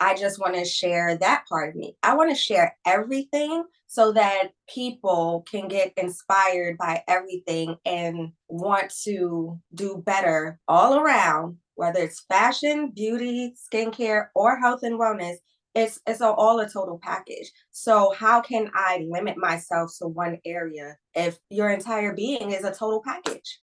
I 0.00 0.14
just 0.14 0.38
want 0.38 0.54
to 0.56 0.66
share 0.66 1.16
that 1.16 1.44
part 1.48 1.70
of 1.70 1.76
me. 1.76 1.96
I 2.02 2.14
want 2.14 2.28
to 2.28 2.36
share 2.36 2.76
everything 2.84 3.64
so 3.86 4.12
that 4.12 4.48
people 4.68 5.46
can 5.50 5.66
get 5.66 5.94
inspired 5.96 6.76
by 6.76 7.04
everything 7.08 7.76
and 7.86 8.32
want 8.48 8.92
to 9.04 9.58
do 9.74 10.02
better 10.04 10.60
all 10.68 10.98
around, 10.98 11.56
whether 11.76 12.00
it's 12.00 12.20
fashion, 12.28 12.90
beauty, 12.94 13.54
skincare, 13.72 14.26
or 14.34 14.58
health 14.58 14.82
and 14.82 15.00
wellness. 15.00 15.36
It's 15.74 15.98
it's 16.06 16.20
all 16.20 16.60
a 16.60 16.68
total 16.68 17.00
package. 17.02 17.50
So 17.70 18.12
how 18.18 18.42
can 18.42 18.70
I 18.74 19.06
limit 19.08 19.38
myself 19.38 19.90
to 19.98 20.08
one 20.08 20.38
area 20.44 20.96
if 21.14 21.38
your 21.48 21.70
entire 21.70 22.14
being 22.14 22.50
is 22.50 22.64
a 22.64 22.74
total 22.74 23.02
package? 23.02 23.58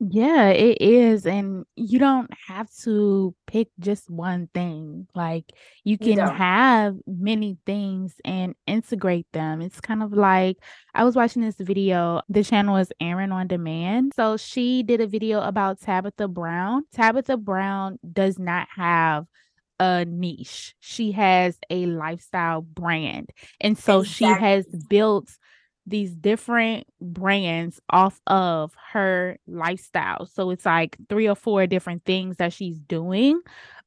Yeah, 0.00 0.48
it 0.48 0.78
is. 0.80 1.26
And 1.26 1.55
you 1.76 1.98
don't 1.98 2.30
have 2.48 2.68
to 2.82 3.34
pick 3.46 3.68
just 3.78 4.10
one 4.10 4.48
thing. 4.54 5.06
Like 5.14 5.44
you 5.84 5.98
can 5.98 6.18
have 6.18 6.96
many 7.06 7.58
things 7.66 8.14
and 8.24 8.54
integrate 8.66 9.26
them. 9.32 9.60
It's 9.60 9.80
kind 9.80 10.02
of 10.02 10.12
like 10.12 10.56
I 10.94 11.04
was 11.04 11.14
watching 11.14 11.42
this 11.42 11.56
video. 11.56 12.22
The 12.30 12.42
channel 12.42 12.76
is 12.76 12.90
Aaron 13.00 13.30
on 13.30 13.46
Demand. 13.46 14.12
So 14.16 14.38
she 14.38 14.82
did 14.82 15.02
a 15.02 15.06
video 15.06 15.42
about 15.42 15.80
Tabitha 15.80 16.28
Brown. 16.28 16.84
Tabitha 16.94 17.36
Brown 17.36 17.98
does 18.10 18.38
not 18.38 18.68
have 18.74 19.26
a 19.78 20.06
niche. 20.06 20.74
She 20.80 21.12
has 21.12 21.58
a 21.68 21.84
lifestyle 21.84 22.62
brand. 22.62 23.30
And 23.60 23.76
so 23.76 24.02
she 24.02 24.24
has 24.24 24.64
built 24.88 25.28
these 25.86 26.14
different 26.14 26.86
brands 27.00 27.80
off 27.90 28.20
of 28.26 28.74
her 28.92 29.38
lifestyle. 29.46 30.26
So 30.26 30.50
it's 30.50 30.66
like 30.66 30.96
3 31.08 31.28
or 31.28 31.36
4 31.36 31.66
different 31.66 32.04
things 32.04 32.36
that 32.38 32.52
she's 32.52 32.78
doing, 32.78 33.40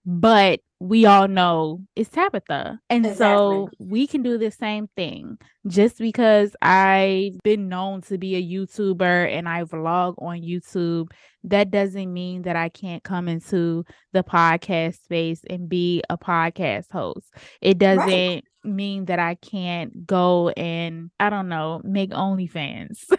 but 0.06 0.62
we 0.79 1.06
all 1.06 1.27
know 1.27 1.82
it's 1.98 2.10
Tabitha. 2.10 2.79
And 2.89 3.06
Exactly. 3.06 3.25
so 3.36 3.70
we 3.79 4.08
can 4.08 4.24
do 4.24 4.38
the 4.38 4.50
same 4.50 4.88
thing. 4.96 5.38
Just 5.68 5.98
because 5.98 6.56
I've 6.62 7.38
been 7.44 7.68
known 7.68 8.01
to 8.03 8.18
be 8.18 8.36
a 8.36 8.41
YouTuber 8.41 9.29
and 9.38 9.50
I 9.50 9.65
vlog 9.65 10.15
on 10.22 10.39
YouTube, 10.41 11.12
that 11.44 11.70
doesn't 11.70 12.13
mean 12.13 12.44
that 12.44 12.56
I 12.56 12.70
can't 12.70 13.03
come 13.03 13.27
into 13.27 13.84
the 14.13 14.24
podcast 14.24 15.03
space 15.03 15.41
and 15.50 15.68
be 15.68 16.01
a 16.10 16.18
podcast 16.18 16.91
host. 16.91 17.34
It 17.60 17.77
doesn't 17.77 18.08
Right. 18.08 18.44
Mean 18.63 19.06
that 19.06 19.20
I 19.20 19.36
can't 19.36 20.06
go 20.06 20.50
and 20.50 21.12
I 21.20 21.30
don't 21.30 21.50
know, 21.50 21.82
make 21.84 22.12
OnlyFans. 22.12 23.06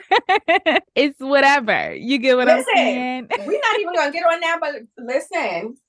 It's 0.95 1.19
whatever. 1.19 1.95
You 1.95 2.19
get 2.19 2.37
what 2.37 2.49
I'm 2.49 2.65
saying? 2.75 3.29
we're 3.39 3.61
not 3.61 3.81
even 3.81 3.95
gonna 3.95 4.13
get 4.13 4.25
on 4.25 4.41
that, 4.41 4.59
but 4.61 4.75
listen. 4.99 5.77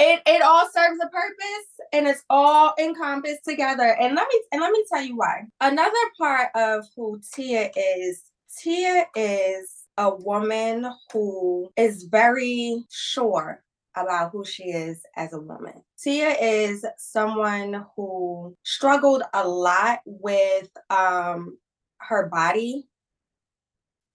It 0.00 0.22
it 0.26 0.42
all 0.42 0.68
serves 0.72 1.00
a 1.02 1.08
purpose 1.08 1.88
and 1.92 2.06
it's 2.06 2.22
all 2.30 2.72
encompassed 2.78 3.44
together. 3.44 3.96
And 4.00 4.14
let 4.14 4.28
me 4.28 4.42
and 4.52 4.60
let 4.60 4.70
me 4.70 4.84
tell 4.88 5.02
you 5.02 5.16
why. 5.16 5.42
Another 5.60 5.90
part 6.16 6.50
of 6.54 6.86
who 6.94 7.20
Tia 7.34 7.70
is, 7.74 8.22
Tia 8.56 9.06
is 9.16 9.84
a 9.96 10.14
woman 10.14 10.86
who 11.12 11.72
is 11.76 12.04
very 12.04 12.84
sure 12.90 13.64
about 13.96 14.30
who 14.32 14.44
she 14.44 14.64
is 14.64 15.00
as 15.16 15.32
a 15.32 15.40
woman. 15.40 15.74
Tia 15.98 16.30
is 16.40 16.84
someone 16.98 17.84
who 17.96 18.56
struggled 18.64 19.22
a 19.34 19.46
lot 19.46 20.00
with 20.04 20.70
um 20.90 21.58
her 21.98 22.28
body 22.28 22.86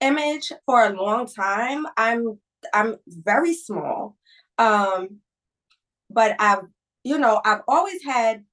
image 0.00 0.52
for 0.66 0.84
a 0.84 0.90
long 0.90 1.26
time. 1.26 1.86
I'm 1.96 2.38
I'm 2.72 2.96
very 3.06 3.54
small. 3.54 4.16
Um 4.58 5.20
but 6.10 6.36
I've 6.38 6.64
you 7.02 7.18
know, 7.18 7.40
I've 7.44 7.60
always 7.68 8.02
had 8.02 8.44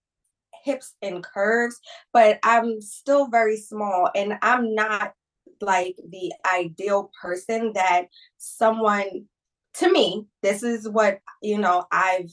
hips 0.63 0.93
and 1.01 1.23
curves, 1.23 1.79
but 2.13 2.39
I'm 2.43 2.81
still 2.81 3.27
very 3.27 3.57
small 3.57 4.09
and 4.15 4.37
I'm 4.41 4.75
not 4.75 5.13
like 5.61 5.95
the 6.09 6.33
ideal 6.53 7.11
person 7.21 7.73
that 7.73 8.07
someone 8.37 9.27
to 9.75 9.91
me, 9.91 10.27
this 10.41 10.63
is 10.63 10.87
what 10.87 11.19
you 11.41 11.57
know 11.57 11.85
I've 11.91 12.31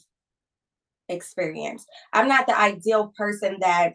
experienced. 1.08 1.86
I'm 2.12 2.28
not 2.28 2.46
the 2.46 2.58
ideal 2.58 3.12
person 3.16 3.58
that 3.60 3.94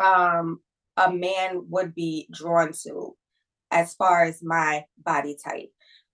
um 0.00 0.60
a 0.96 1.12
man 1.12 1.64
would 1.70 1.94
be 1.94 2.28
drawn 2.32 2.72
to 2.84 3.14
as 3.70 3.94
far 3.94 4.24
as 4.24 4.42
my 4.42 4.84
body 4.98 5.36
type. 5.42 5.70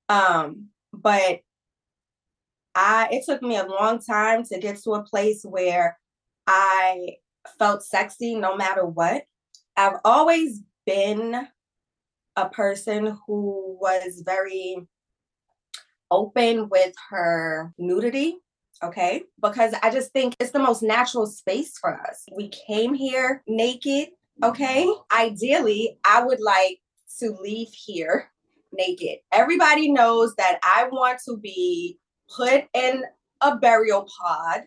Um, 0.09 0.69
but 0.93 1.41
I 2.75 3.09
it 3.11 3.25
took 3.25 3.43
me 3.43 3.57
a 3.57 3.67
long 3.67 4.01
time 4.01 4.45
to 4.45 4.59
get 4.59 4.77
to 4.83 4.93
a 4.93 5.03
place 5.05 5.43
where 5.45 5.99
I 6.47 7.17
felt 7.59 7.83
sexy 7.83 8.35
no 8.35 8.57
matter 8.57 8.85
what. 8.85 9.25
I've 9.77 9.99
always 10.05 10.63
been 10.87 11.47
a 12.37 12.49
person 12.49 13.17
who 13.27 13.79
was 13.81 14.23
very 14.25 14.87
open 16.11 16.69
with 16.69 16.95
her 17.11 17.73
nudity, 17.79 18.37
okay? 18.83 19.23
Because 19.41 19.75
I 19.83 19.91
just 19.91 20.13
think 20.13 20.35
it's 20.39 20.53
the 20.53 20.59
most 20.59 20.83
natural 20.83 21.27
space 21.27 21.79
for 21.79 21.99
us. 22.01 22.25
We 22.35 22.51
came 22.67 22.95
here 22.95 23.43
naked, 23.47 24.09
okay? 24.43 24.89
Ideally, 25.13 25.99
I 26.05 26.23
would 26.23 26.41
like 26.41 26.81
to 27.21 27.37
leave 27.41 27.69
here 27.73 28.31
naked. 28.73 29.19
Everybody 29.33 29.91
knows 29.91 30.35
that 30.37 30.59
I 30.63 30.89
want 30.91 31.21
to 31.27 31.37
be 31.37 31.99
put 32.35 32.65
in 32.75 33.05
a 33.41 33.57
burial 33.57 34.09
pod. 34.21 34.63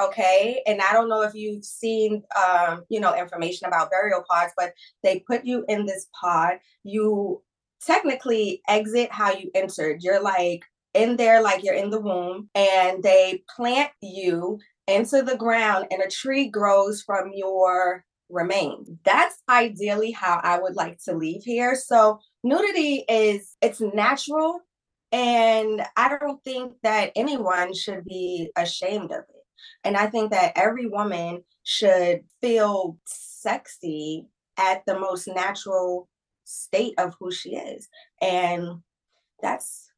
Okay. 0.00 0.62
And 0.66 0.80
I 0.80 0.94
don't 0.94 1.10
know 1.10 1.22
if 1.22 1.34
you've 1.34 1.64
seen 1.64 2.22
um, 2.34 2.84
you 2.88 2.98
know, 2.98 3.14
information 3.14 3.66
about 3.66 3.90
burial 3.90 4.24
pods, 4.28 4.52
but 4.56 4.72
they 5.02 5.22
put 5.26 5.44
you 5.44 5.64
in 5.68 5.84
this 5.84 6.06
pod. 6.18 6.54
You 6.82 7.42
technically 7.84 8.62
exit 8.68 9.12
how 9.12 9.32
you 9.32 9.50
entered. 9.54 10.02
You're 10.02 10.22
like 10.22 10.62
in 10.94 11.16
there 11.16 11.42
like 11.42 11.62
you're 11.62 11.74
in 11.74 11.90
the 11.90 12.00
womb, 12.00 12.48
and 12.54 13.02
they 13.02 13.42
plant 13.54 13.90
you 14.00 14.58
into 14.86 15.22
the 15.22 15.36
ground, 15.36 15.86
and 15.90 16.02
a 16.02 16.08
tree 16.08 16.48
grows 16.48 17.02
from 17.02 17.30
your 17.34 18.04
remains. 18.28 18.88
That's 19.04 19.36
ideally 19.48 20.10
how 20.10 20.40
I 20.42 20.58
would 20.58 20.74
like 20.74 20.98
to 21.04 21.14
leave 21.14 21.42
here. 21.44 21.74
So 21.74 22.18
nudity 22.42 23.04
is 23.08 23.56
it's 23.60 23.80
natural 23.80 24.60
and 25.12 25.82
I 25.96 26.08
don't 26.08 26.42
think 26.42 26.72
that 26.82 27.12
anyone 27.14 27.74
should 27.74 28.04
be 28.04 28.50
ashamed 28.56 29.12
of 29.12 29.20
it. 29.20 29.44
And 29.84 29.96
I 29.96 30.06
think 30.06 30.32
that 30.32 30.52
every 30.56 30.86
woman 30.86 31.44
should 31.62 32.22
feel 32.40 32.98
sexy 33.04 34.26
at 34.56 34.84
the 34.86 34.98
most 34.98 35.28
natural 35.28 36.08
state 36.44 36.94
of 36.98 37.14
who 37.20 37.30
she 37.30 37.56
is. 37.56 37.88
And 38.20 38.80
that's 39.42 39.91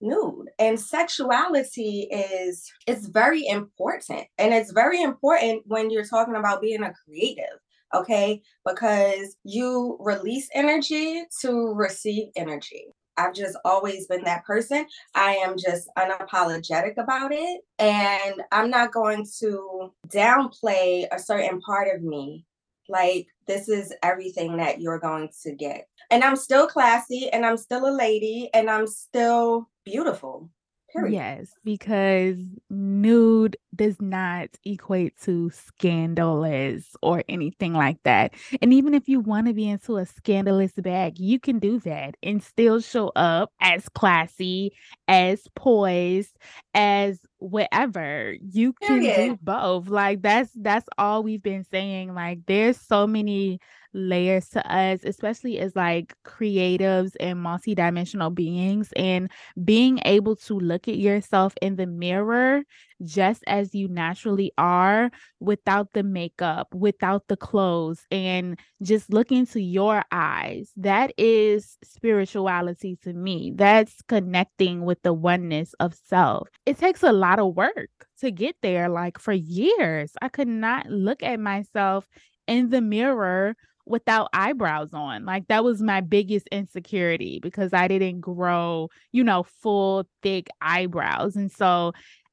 nude. 0.00 0.48
And 0.58 0.78
sexuality 0.78 2.08
is 2.10 2.70
it's 2.86 3.06
very 3.06 3.46
important. 3.46 4.26
And 4.38 4.52
it's 4.54 4.72
very 4.72 5.02
important 5.02 5.62
when 5.66 5.90
you're 5.90 6.04
talking 6.04 6.36
about 6.36 6.60
being 6.60 6.82
a 6.82 6.94
creative, 7.04 7.58
okay? 7.94 8.42
Because 8.66 9.36
you 9.44 9.96
release 10.00 10.48
energy 10.54 11.24
to 11.42 11.72
receive 11.74 12.28
energy. 12.36 12.86
I've 13.16 13.34
just 13.34 13.56
always 13.64 14.06
been 14.06 14.24
that 14.24 14.44
person. 14.44 14.86
I 15.14 15.32
am 15.36 15.56
just 15.58 15.88
unapologetic 15.98 16.96
about 16.96 17.32
it. 17.32 17.60
And 17.78 18.42
I'm 18.50 18.70
not 18.70 18.92
going 18.92 19.26
to 19.40 19.92
downplay 20.08 21.06
a 21.12 21.18
certain 21.18 21.60
part 21.60 21.94
of 21.94 22.02
me. 22.02 22.46
Like, 22.88 23.26
this 23.46 23.68
is 23.68 23.92
everything 24.02 24.56
that 24.56 24.80
you're 24.80 24.98
going 24.98 25.28
to 25.42 25.54
get. 25.54 25.86
And 26.10 26.24
I'm 26.24 26.36
still 26.36 26.66
classy 26.66 27.28
and 27.30 27.44
I'm 27.46 27.56
still 27.56 27.88
a 27.88 27.94
lady 27.94 28.48
and 28.52 28.70
I'm 28.70 28.86
still 28.86 29.68
beautiful. 29.90 30.50
Period. 30.92 31.12
Yes, 31.12 31.52
because 31.64 32.36
nude 32.68 33.56
does 33.76 34.00
not 34.00 34.48
equate 34.64 35.16
to 35.20 35.50
scandalous 35.50 36.84
or 37.00 37.22
anything 37.28 37.74
like 37.74 37.98
that. 38.02 38.34
And 38.60 38.72
even 38.74 38.92
if 38.94 39.08
you 39.08 39.20
want 39.20 39.46
to 39.46 39.52
be 39.52 39.68
into 39.68 39.98
a 39.98 40.06
scandalous 40.06 40.72
bag, 40.72 41.20
you 41.20 41.38
can 41.38 41.60
do 41.60 41.78
that 41.80 42.16
and 42.24 42.42
still 42.42 42.80
show 42.80 43.12
up 43.14 43.52
as 43.60 43.88
classy, 43.88 44.72
as 45.06 45.44
poised, 45.54 46.36
as 46.74 47.20
whatever. 47.38 48.34
You 48.42 48.72
can 48.72 49.00
do 49.00 49.38
both. 49.40 49.88
Like 49.88 50.22
that's 50.22 50.50
that's 50.56 50.88
all 50.98 51.22
we've 51.22 51.42
been 51.42 51.64
saying. 51.70 52.14
Like 52.14 52.40
there's 52.46 52.80
so 52.80 53.06
many 53.06 53.60
layers 53.92 54.48
to 54.50 54.72
us, 54.72 55.00
especially 55.04 55.58
as 55.58 55.74
like 55.74 56.14
creatives 56.24 57.12
and 57.20 57.38
multidimensional 57.38 58.34
beings. 58.34 58.92
And 58.96 59.30
being 59.64 60.00
able 60.04 60.36
to 60.36 60.58
look 60.58 60.88
at 60.88 60.98
yourself 60.98 61.54
in 61.60 61.76
the 61.76 61.86
mirror 61.86 62.62
just 63.02 63.42
as 63.46 63.74
you 63.74 63.88
naturally 63.88 64.52
are 64.58 65.10
without 65.40 65.92
the 65.92 66.02
makeup, 66.02 66.68
without 66.74 67.26
the 67.28 67.36
clothes, 67.36 68.04
and 68.10 68.58
just 68.82 69.12
look 69.12 69.32
into 69.32 69.60
your 69.60 70.04
eyes. 70.12 70.70
That 70.76 71.12
is 71.16 71.78
spirituality 71.82 72.98
to 73.04 73.12
me. 73.12 73.52
That's 73.54 74.02
connecting 74.02 74.84
with 74.84 75.02
the 75.02 75.12
oneness 75.12 75.74
of 75.80 75.94
self. 75.94 76.48
It 76.66 76.78
takes 76.78 77.02
a 77.02 77.12
lot 77.12 77.38
of 77.38 77.56
work 77.56 77.90
to 78.20 78.30
get 78.30 78.56
there. 78.62 78.88
Like 78.88 79.18
for 79.18 79.32
years, 79.32 80.12
I 80.20 80.28
could 80.28 80.48
not 80.48 80.86
look 80.86 81.22
at 81.22 81.40
myself 81.40 82.06
in 82.46 82.70
the 82.70 82.80
mirror 82.80 83.56
without 83.90 84.30
eyebrows 84.32 84.94
on. 84.94 85.24
Like 85.24 85.48
that 85.48 85.64
was 85.64 85.82
my 85.82 86.00
biggest 86.00 86.46
insecurity 86.48 87.40
because 87.40 87.72
I 87.74 87.88
didn't 87.88 88.20
grow, 88.20 88.88
you 89.12 89.24
know, 89.24 89.42
full 89.42 90.06
thick 90.22 90.48
eyebrows. 90.62 91.36
And 91.36 91.50
so 91.50 91.92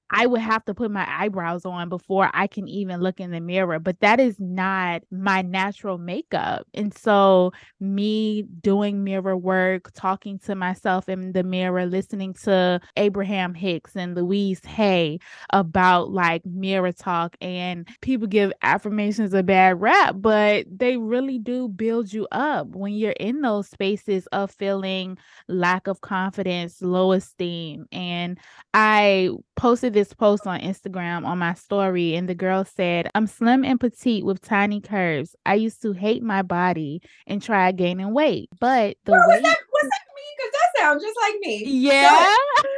I 0.10 0.26
would 0.26 0.42
have 0.42 0.64
to 0.66 0.74
put 0.74 0.92
my 0.92 1.06
eyebrows 1.10 1.66
on 1.66 1.90
before 1.90 2.30
I 2.34 2.48
can 2.48 2.68
even 2.68 3.02
look 3.02 3.20
in 3.20 3.32
the 3.32 3.42
mirror, 3.42 3.80
but 3.80 4.00
that 4.00 4.20
is 4.20 4.40
not 4.40 5.04
my 5.12 5.42
natural 5.42 5.98
makeup. 5.98 6.66
And 6.74 6.94
so, 6.98 7.52
me 7.80 8.44
doing 8.62 9.04
mirror 9.04 9.36
work, 9.36 9.92
talking 9.94 10.40
to 10.40 10.56
myself 10.56 11.10
in 11.10 11.34
the 11.34 11.44
mirror, 11.44 11.86
listening 11.86 12.34
to 12.46 12.80
Abraham 12.96 13.54
Hicks 13.54 13.96
and 13.96 14.16
Louise 14.16 14.64
Hay 14.66 15.20
about 15.52 16.12
like 16.12 16.46
mirror 16.46 16.92
talk, 16.92 17.36
and 17.42 17.88
people 18.02 18.28
give 18.28 18.52
affirmations 18.62 19.34
a 19.34 19.44
bad 19.44 19.82
rap, 19.82 20.16
but 20.20 20.66
they 20.72 20.98
really 20.98 21.40
do 21.40 21.68
build 21.68 22.12
you 22.14 22.28
up 22.32 22.68
when 22.68 22.94
you're 22.94 23.12
in 23.12 23.42
those 23.42 23.68
spaces 23.70 24.28
of 24.28 24.52
feeling 24.52 25.18
lack 25.48 25.88
of 25.88 26.02
confidence, 26.02 26.82
low 26.82 27.12
esteem. 27.12 27.86
And 27.92 28.38
I 28.74 29.32
posted 29.58 29.94
this 29.94 30.14
post 30.14 30.48
on 30.48 30.62
Instagram 30.62 31.26
on 31.26 31.40
my 31.40 31.54
story, 31.56 32.16
and 32.16 32.30
the 32.30 32.36
girl 32.36 32.64
said, 32.64 33.10
I'm 33.16 33.28
slim 33.28 33.66
and 33.66 33.80
petite 33.80 34.24
with 34.24 34.42
tiny 34.42 34.80
curves. 34.80 35.36
I 35.46 35.56
used 35.56 35.82
to 35.82 35.92
hate 35.92 36.24
my 36.24 36.44
body 36.44 37.02
and 37.26 37.42
try 37.42 37.72
gaining 37.72 38.14
weight, 38.14 38.50
but 38.60 38.96
the 39.04 39.12
weight. 39.12 39.20
Was 39.28 39.42
that, 39.42 39.58
was 39.74 39.84
that 39.84 40.02
me? 40.16 40.22
Because 40.38 40.54
that 40.78 40.84
sounds 40.84 41.04
just 41.04 41.18
like 41.22 41.36
me. 41.42 41.64
Yeah. 41.66 42.34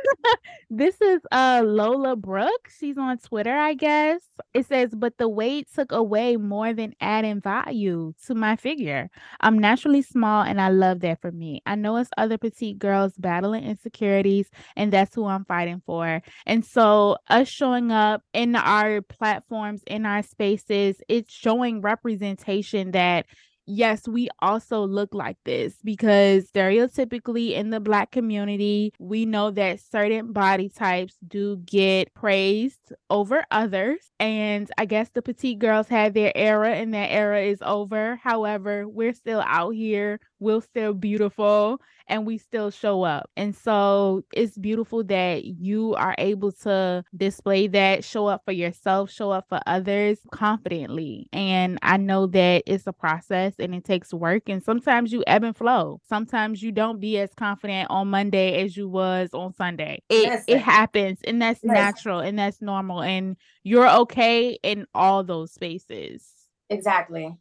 this 0.70 1.00
is 1.02 1.22
uh 1.32 1.62
Lola 1.66 2.16
Brooks. 2.16 2.78
She's 2.80 2.98
on 2.98 3.18
Twitter, 3.18 3.56
I 3.56 3.74
guess. 3.74 4.22
It 4.54 4.68
says, 4.68 4.92
but 4.96 5.18
the 5.18 5.30
weight 5.30 5.68
took 5.74 5.92
away 5.92 6.38
more 6.38 6.74
than 6.74 6.94
adding 7.02 7.42
value 7.42 8.14
to 8.26 8.36
my 8.36 8.56
figure. 8.56 9.10
I'm 9.42 9.60
naturally 9.60 10.02
small 10.02 10.44
and 10.44 10.60
I 10.60 10.70
love 10.70 11.02
that 11.02 11.22
for 11.22 11.32
me. 11.32 11.62
I 11.66 11.76
know 11.76 11.98
it's 11.98 12.10
other 12.18 12.38
petite 12.38 12.80
girls 12.80 13.14
battling 13.18 13.64
insecurities, 13.64 14.50
and 14.76 14.92
that's 14.92 15.16
who 15.16 15.26
I'm 15.26 15.46
fighting 15.46 15.82
for. 15.86 16.22
And 16.46 16.66
so 16.66 17.18
us 17.30 17.48
showing 17.48 17.92
up 17.92 18.24
in 18.34 18.56
our 18.56 19.02
platforms, 19.02 19.84
in 19.88 20.06
our 20.06 20.24
spaces, 20.24 21.02
it's 21.08 21.34
showing 21.34 21.82
representation 21.82 22.92
that 22.92 23.26
yes, 23.70 24.08
we 24.08 24.28
also 24.40 24.84
look 24.86 25.14
like 25.14 25.38
this 25.46 25.76
because 25.84 26.50
stereotypically 26.52 27.52
in 27.54 27.70
the 27.70 27.80
Black 27.80 28.12
community, 28.12 28.92
we 29.00 29.26
know 29.26 29.52
that 29.52 29.80
certain 29.80 30.34
body 30.34 30.70
types 30.70 31.16
do 31.28 31.58
get 31.66 32.14
praised 32.14 32.92
over 33.10 33.46
others. 33.52 34.00
And 34.20 34.70
I 34.78 34.86
guess 34.86 35.10
the 35.10 35.22
petite 35.22 35.60
girls 35.60 35.88
had 35.88 36.14
their 36.14 36.32
era 36.36 36.72
and 36.72 36.94
that 36.94 37.12
era 37.12 37.42
is 37.42 37.60
over. 37.62 38.16
However, 38.18 38.88
we're 38.88 39.14
still 39.14 39.42
out 39.46 39.72
here, 39.76 40.20
we're 40.40 40.62
still 40.62 40.94
beautiful 40.94 41.82
and 42.10 42.26
we 42.26 42.38
still 42.38 42.72
show 42.72 43.04
up. 43.04 43.30
And 43.38 43.56
so 43.56 44.24
it's 44.34 44.58
beautiful 44.58 45.04
that 45.06 45.46
you 45.46 45.94
are 45.96 46.16
able 46.18 46.52
to 46.64 47.04
display 47.16 47.68
that, 47.68 48.04
show 48.04 48.28
up 48.28 48.44
for 48.46 48.52
yourself, 48.52 49.12
show 49.12 49.32
up 49.32 49.46
for 49.48 49.60
others 49.68 50.18
confidently. 50.32 51.28
And 51.32 51.78
I 51.84 51.98
know 51.98 52.26
that 52.28 52.64
it's 52.66 52.88
a 52.88 52.94
process 52.94 53.54
and 53.60 53.76
it 53.76 53.86
takes 53.86 54.14
work. 54.14 54.50
And 54.50 54.64
sometimes 54.64 55.14
you 55.14 55.24
ebb 55.28 55.44
and 55.44 55.56
flow. 55.56 56.02
Sometimes 56.10 56.64
you 56.64 56.72
don't 56.72 57.00
be 57.00 57.20
as 57.20 57.34
confident 57.36 57.90
on 57.92 58.08
Monday 58.10 58.64
as 58.64 58.76
you 58.76 58.90
was 58.90 59.30
on 59.34 59.54
Sunday. 59.54 60.02
It 60.10 60.44
it 60.48 60.60
happens 60.60 61.20
and 61.24 61.42
that's 61.42 61.64
natural 61.64 62.20
and 62.20 62.40
that's 62.40 62.62
normal. 62.62 63.04
And 63.04 63.38
you're 63.64 63.90
okay 63.90 64.58
in 64.64 64.88
all 64.96 65.24
those 65.24 65.54
spaces. 65.54 66.26
Exactly. 66.70 67.38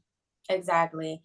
Exactly. 0.51 1.23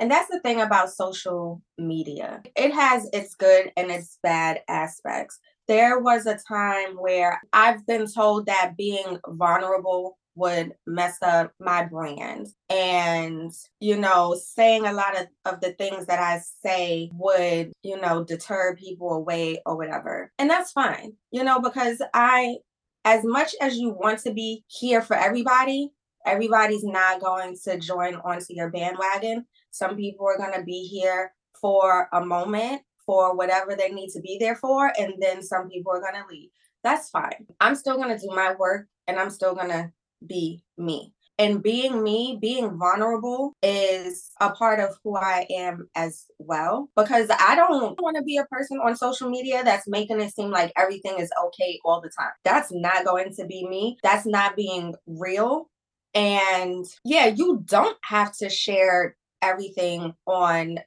And 0.00 0.10
that's 0.10 0.30
the 0.30 0.40
thing 0.40 0.60
about 0.60 0.90
social 0.90 1.62
media. 1.78 2.42
It 2.54 2.72
has 2.72 3.08
its 3.12 3.34
good 3.34 3.72
and 3.76 3.90
its 3.90 4.18
bad 4.22 4.60
aspects. 4.68 5.38
There 5.68 5.98
was 5.98 6.26
a 6.26 6.38
time 6.48 6.96
where 6.96 7.40
I've 7.52 7.86
been 7.86 8.06
told 8.06 8.46
that 8.46 8.76
being 8.76 9.18
vulnerable 9.26 10.18
would 10.36 10.74
mess 10.86 11.16
up 11.22 11.52
my 11.58 11.84
brand. 11.84 12.48
And, 12.68 13.50
you 13.80 13.96
know, 13.96 14.38
saying 14.38 14.86
a 14.86 14.92
lot 14.92 15.18
of, 15.18 15.26
of 15.46 15.60
the 15.60 15.72
things 15.72 16.06
that 16.06 16.20
I 16.20 16.42
say 16.62 17.10
would, 17.14 17.72
you 17.82 17.98
know, 17.98 18.22
deter 18.22 18.76
people 18.76 19.12
away 19.12 19.60
or 19.64 19.76
whatever. 19.76 20.30
And 20.38 20.48
that's 20.48 20.72
fine, 20.72 21.14
you 21.30 21.42
know, 21.42 21.58
because 21.60 22.00
I, 22.12 22.56
as 23.04 23.24
much 23.24 23.54
as 23.60 23.78
you 23.78 23.90
want 23.90 24.20
to 24.20 24.32
be 24.32 24.62
here 24.68 25.00
for 25.00 25.16
everybody, 25.16 25.90
everybody's 26.26 26.84
not 26.84 27.20
going 27.20 27.56
to 27.64 27.78
join 27.78 28.16
onto 28.16 28.46
your 28.50 28.70
bandwagon. 28.70 29.46
Some 29.76 29.96
people 29.96 30.26
are 30.26 30.38
going 30.38 30.58
to 30.58 30.64
be 30.64 30.84
here 30.86 31.32
for 31.60 32.08
a 32.12 32.24
moment 32.24 32.82
for 33.04 33.36
whatever 33.36 33.76
they 33.76 33.90
need 33.90 34.10
to 34.10 34.20
be 34.20 34.36
there 34.38 34.56
for, 34.56 34.92
and 34.98 35.14
then 35.20 35.42
some 35.42 35.68
people 35.68 35.92
are 35.92 36.00
going 36.00 36.14
to 36.14 36.28
leave. 36.28 36.50
That's 36.82 37.10
fine. 37.10 37.46
I'm 37.60 37.74
still 37.74 37.96
going 37.96 38.16
to 38.16 38.18
do 38.18 38.34
my 38.34 38.54
work 38.54 38.86
and 39.06 39.18
I'm 39.18 39.30
still 39.30 39.54
going 39.54 39.70
to 39.70 39.90
be 40.26 40.62
me. 40.78 41.12
And 41.38 41.62
being 41.62 42.02
me, 42.02 42.38
being 42.40 42.78
vulnerable 42.78 43.52
is 43.62 44.30
a 44.40 44.50
part 44.50 44.80
of 44.80 44.96
who 45.04 45.16
I 45.16 45.46
am 45.50 45.88
as 45.94 46.24
well. 46.38 46.88
Because 46.96 47.28
I 47.28 47.54
don't 47.54 48.00
want 48.00 48.16
to 48.16 48.22
be 48.22 48.38
a 48.38 48.46
person 48.46 48.78
on 48.78 48.96
social 48.96 49.28
media 49.28 49.62
that's 49.62 49.86
making 49.86 50.20
it 50.20 50.34
seem 50.34 50.50
like 50.50 50.72
everything 50.76 51.18
is 51.18 51.30
okay 51.46 51.78
all 51.84 52.00
the 52.00 52.10
time. 52.16 52.30
That's 52.44 52.72
not 52.72 53.04
going 53.04 53.34
to 53.34 53.44
be 53.44 53.66
me. 53.68 53.98
That's 54.02 54.24
not 54.24 54.56
being 54.56 54.94
real. 55.06 55.68
And 56.14 56.86
yeah, 57.04 57.26
you 57.26 57.62
don't 57.66 57.98
have 58.04 58.34
to 58.38 58.48
share 58.48 59.16
everything 59.42 60.14
on 60.26 60.78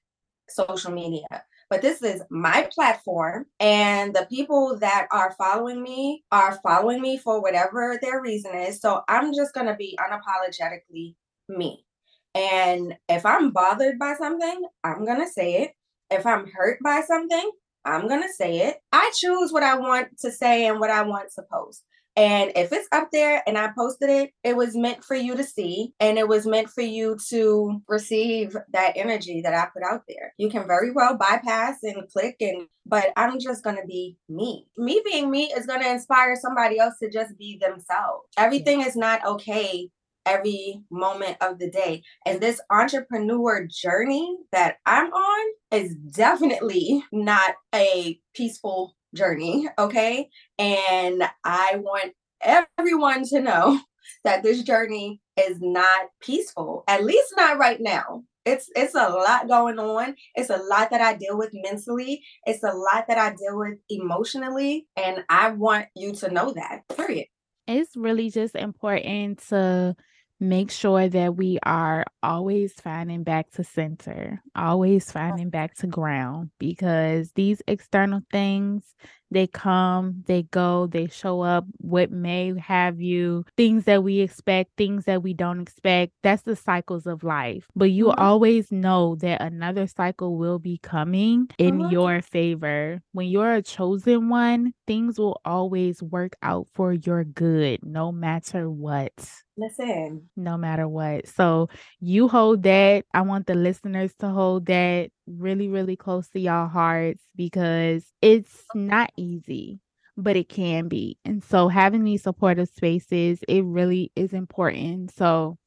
social 0.50 0.92
media. 0.92 1.26
But 1.70 1.84
this 1.84 2.02
is 2.02 2.24
my 2.32 2.68
platform, 2.74 3.46
and 3.60 4.16
the 4.16 4.26
people 4.28 4.78
that 4.80 5.08
are 5.12 5.36
following 5.38 5.84
me 5.84 6.24
are 6.32 6.60
following 6.64 7.00
me 7.00 7.20
for 7.20 7.42
whatever 7.42 8.00
their 8.02 8.22
reason 8.22 8.56
is. 8.56 8.82
So 8.82 9.02
I'm 9.08 9.36
just 9.36 9.54
going 9.54 9.68
to 9.68 9.76
be 9.76 9.98
unapologetically 10.00 11.16
me. 11.48 11.86
And 12.34 12.96
if 13.08 13.24
I'm 13.24 13.52
bothered 13.52 14.00
by 14.00 14.16
something, 14.16 14.66
I'm 14.84 15.06
going 15.06 15.22
to 15.22 15.28
say 15.28 15.64
it. 15.64 15.72
If 16.10 16.26
I'm 16.26 16.48
hurt 16.48 16.80
by 16.84 17.02
something, 17.02 17.52
I'm 17.86 18.08
going 18.08 18.24
to 18.24 18.34
say 18.34 18.62
it. 18.68 18.78
I 18.92 19.12
choose 19.16 19.52
what 19.52 19.64
I 19.64 19.78
want 19.78 20.18
to 20.22 20.32
say 20.32 20.66
and 20.66 20.80
what 20.80 20.90
I 20.90 21.04
want 21.04 21.30
to 21.36 21.44
post. 21.52 21.84
And 22.20 22.52
if 22.58 22.74
it's 22.74 22.90
up 22.92 23.12
there 23.14 23.42
and 23.48 23.58
I 23.58 23.70
posted 23.78 24.10
it, 24.10 24.32
it 24.44 24.58
was 24.58 24.76
meant 24.76 25.06
for 25.06 25.16
you 25.16 25.38
to 25.38 25.44
see 25.44 25.94
and 26.02 26.18
it 26.18 26.28
was 26.28 26.46
meant 26.46 26.70
for 26.70 26.82
you 26.82 27.18
to 27.30 27.82
receive 27.88 28.58
that 28.74 28.98
energy 28.98 29.40
that 29.42 29.54
I 29.54 29.70
put 29.74 29.90
out 29.90 30.02
there. 30.06 30.34
You 30.38 30.50
can 30.50 30.68
very 30.68 30.92
well 30.92 31.16
bypass 31.16 31.78
and 31.82 32.10
click 32.12 32.36
and 32.42 32.68
but 32.86 33.14
I'm 33.16 33.40
just 33.40 33.64
going 33.64 33.78
to 33.78 33.88
be 33.88 34.18
me. 34.28 34.68
Me 34.76 35.02
being 35.06 35.32
me 35.32 35.54
is 35.56 35.66
going 35.66 35.82
to 35.82 35.90
inspire 35.90 36.36
somebody 36.36 36.78
else 36.78 36.96
to 37.02 37.10
just 37.10 37.38
be 37.38 37.58
themselves. 37.58 38.26
Everything 38.38 38.82
is 38.82 38.98
not 38.98 39.26
okay 39.26 39.90
every 40.26 40.82
moment 40.92 41.38
of 41.40 41.58
the 41.58 41.70
day. 41.70 42.04
And 42.26 42.42
this 42.42 42.60
entrepreneur 42.70 43.66
journey 43.66 44.38
that 44.52 44.76
I'm 44.86 45.12
on 45.14 45.52
is 45.72 45.96
definitely 45.96 47.02
not 47.14 47.56
a 47.74 48.20
peaceful 48.36 48.96
journey, 49.14 49.68
okay? 49.78 50.30
And 50.58 51.24
I 51.44 51.78
want 51.78 52.14
everyone 52.42 53.24
to 53.30 53.42
know 53.42 53.80
that 54.24 54.44
this 54.44 54.64
journey 54.64 55.22
is 55.38 55.58
not 55.62 56.08
peaceful, 56.22 56.84
at 56.88 57.04
least 57.04 57.34
not 57.38 57.58
right 57.58 57.80
now. 57.80 58.24
It's 58.46 58.70
it's 58.76 58.96
a 58.96 59.10
lot 59.10 59.48
going 59.48 59.78
on. 59.78 60.16
It's 60.34 60.50
a 60.50 60.58
lot 60.58 60.90
that 60.92 61.02
I 61.02 61.14
deal 61.16 61.38
with 61.38 61.52
mentally. 61.54 62.24
It's 62.46 62.64
a 62.64 62.72
lot 62.72 63.06
that 63.08 63.18
I 63.18 63.36
deal 63.36 63.58
with 63.58 63.78
emotionally, 63.90 64.88
and 64.96 65.24
I 65.30 65.52
want 65.52 65.88
you 65.96 66.14
to 66.14 66.32
know 66.32 66.54
that. 66.54 66.82
Period. 66.96 67.28
It's 67.68 67.96
really 67.96 68.32
just 68.32 68.56
important 68.56 69.40
to 69.50 69.96
make 70.40 70.72
sure 70.72 71.10
that 71.10 71.36
we 71.36 71.60
are 71.64 72.06
always 72.24 72.74
finding 72.74 73.24
back 73.24 73.52
to 73.52 73.64
center, 73.64 74.42
always 74.56 75.12
finding 75.12 75.50
back 75.50 75.76
to 75.76 75.88
ground 75.88 76.52
because 76.60 77.32
these 77.34 77.62
external 77.68 78.22
things, 78.32 78.96
they 79.32 79.48
come, 79.48 80.24
they 80.28 80.44
go, 80.44 80.88
they 80.88 81.08
show 81.08 81.42
up, 81.42 81.66
what 81.78 82.12
may 82.12 82.54
have 82.60 83.00
you, 83.00 83.46
things 83.58 83.86
that 83.86 84.04
we 84.04 84.20
expect, 84.20 84.72
things 84.78 85.06
that 85.06 85.24
we 85.24 85.34
don't 85.34 85.62
expect. 85.62 86.14
That's 86.24 86.44
the 86.44 86.56
cycles 86.56 87.06
of 87.06 87.24
life. 87.24 87.68
But 87.76 87.92
you 87.92 88.06
mm-hmm. 88.06 88.22
always 88.22 88.72
know 88.72 89.16
that 89.16 89.42
another 89.42 89.88
cycle 89.88 90.38
will 90.38 90.60
be 90.60 90.80
coming 90.82 91.50
in 91.58 91.80
mm-hmm. 91.80 91.92
your 91.92 92.22
favor. 92.22 93.02
When 93.12 93.28
you're 93.28 93.54
a 93.54 93.62
chosen 93.62 94.30
one, 94.30 94.74
things 94.88 95.20
will 95.20 95.40
always 95.46 96.02
work 96.02 96.36
out 96.42 96.68
for 96.74 96.94
your 96.94 97.24
good, 97.24 97.84
no 97.84 98.12
matter 98.12 98.70
what. 98.70 99.12
Listen. 99.60 100.30
No 100.38 100.58
matter 100.58 100.88
what. 100.88 101.28
So 101.28 101.70
you 102.00 102.30
hold 102.30 102.64
that. 102.64 103.04
I 103.14 103.22
want 103.22 103.46
the 103.46 103.56
listeners 103.56 104.14
to 104.20 104.30
hold 104.30 104.68
that 104.68 105.12
really, 105.38 105.68
really 105.68 105.96
close 105.96 106.28
to 106.30 106.40
y'all 106.40 106.68
hearts 106.68 107.24
because 107.36 108.06
it's 108.22 108.64
not 108.76 109.12
easy, 109.18 109.80
but 110.18 110.36
it 110.36 110.50
can 110.50 110.88
be. 110.88 111.18
And 111.26 111.44
so 111.44 111.68
having 111.68 112.04
these 112.04 112.24
supportive 112.24 112.70
spaces, 112.70 113.40
it 113.48 113.64
really 113.64 114.12
is 114.16 114.34
important. 114.34 115.12
So 115.16 115.58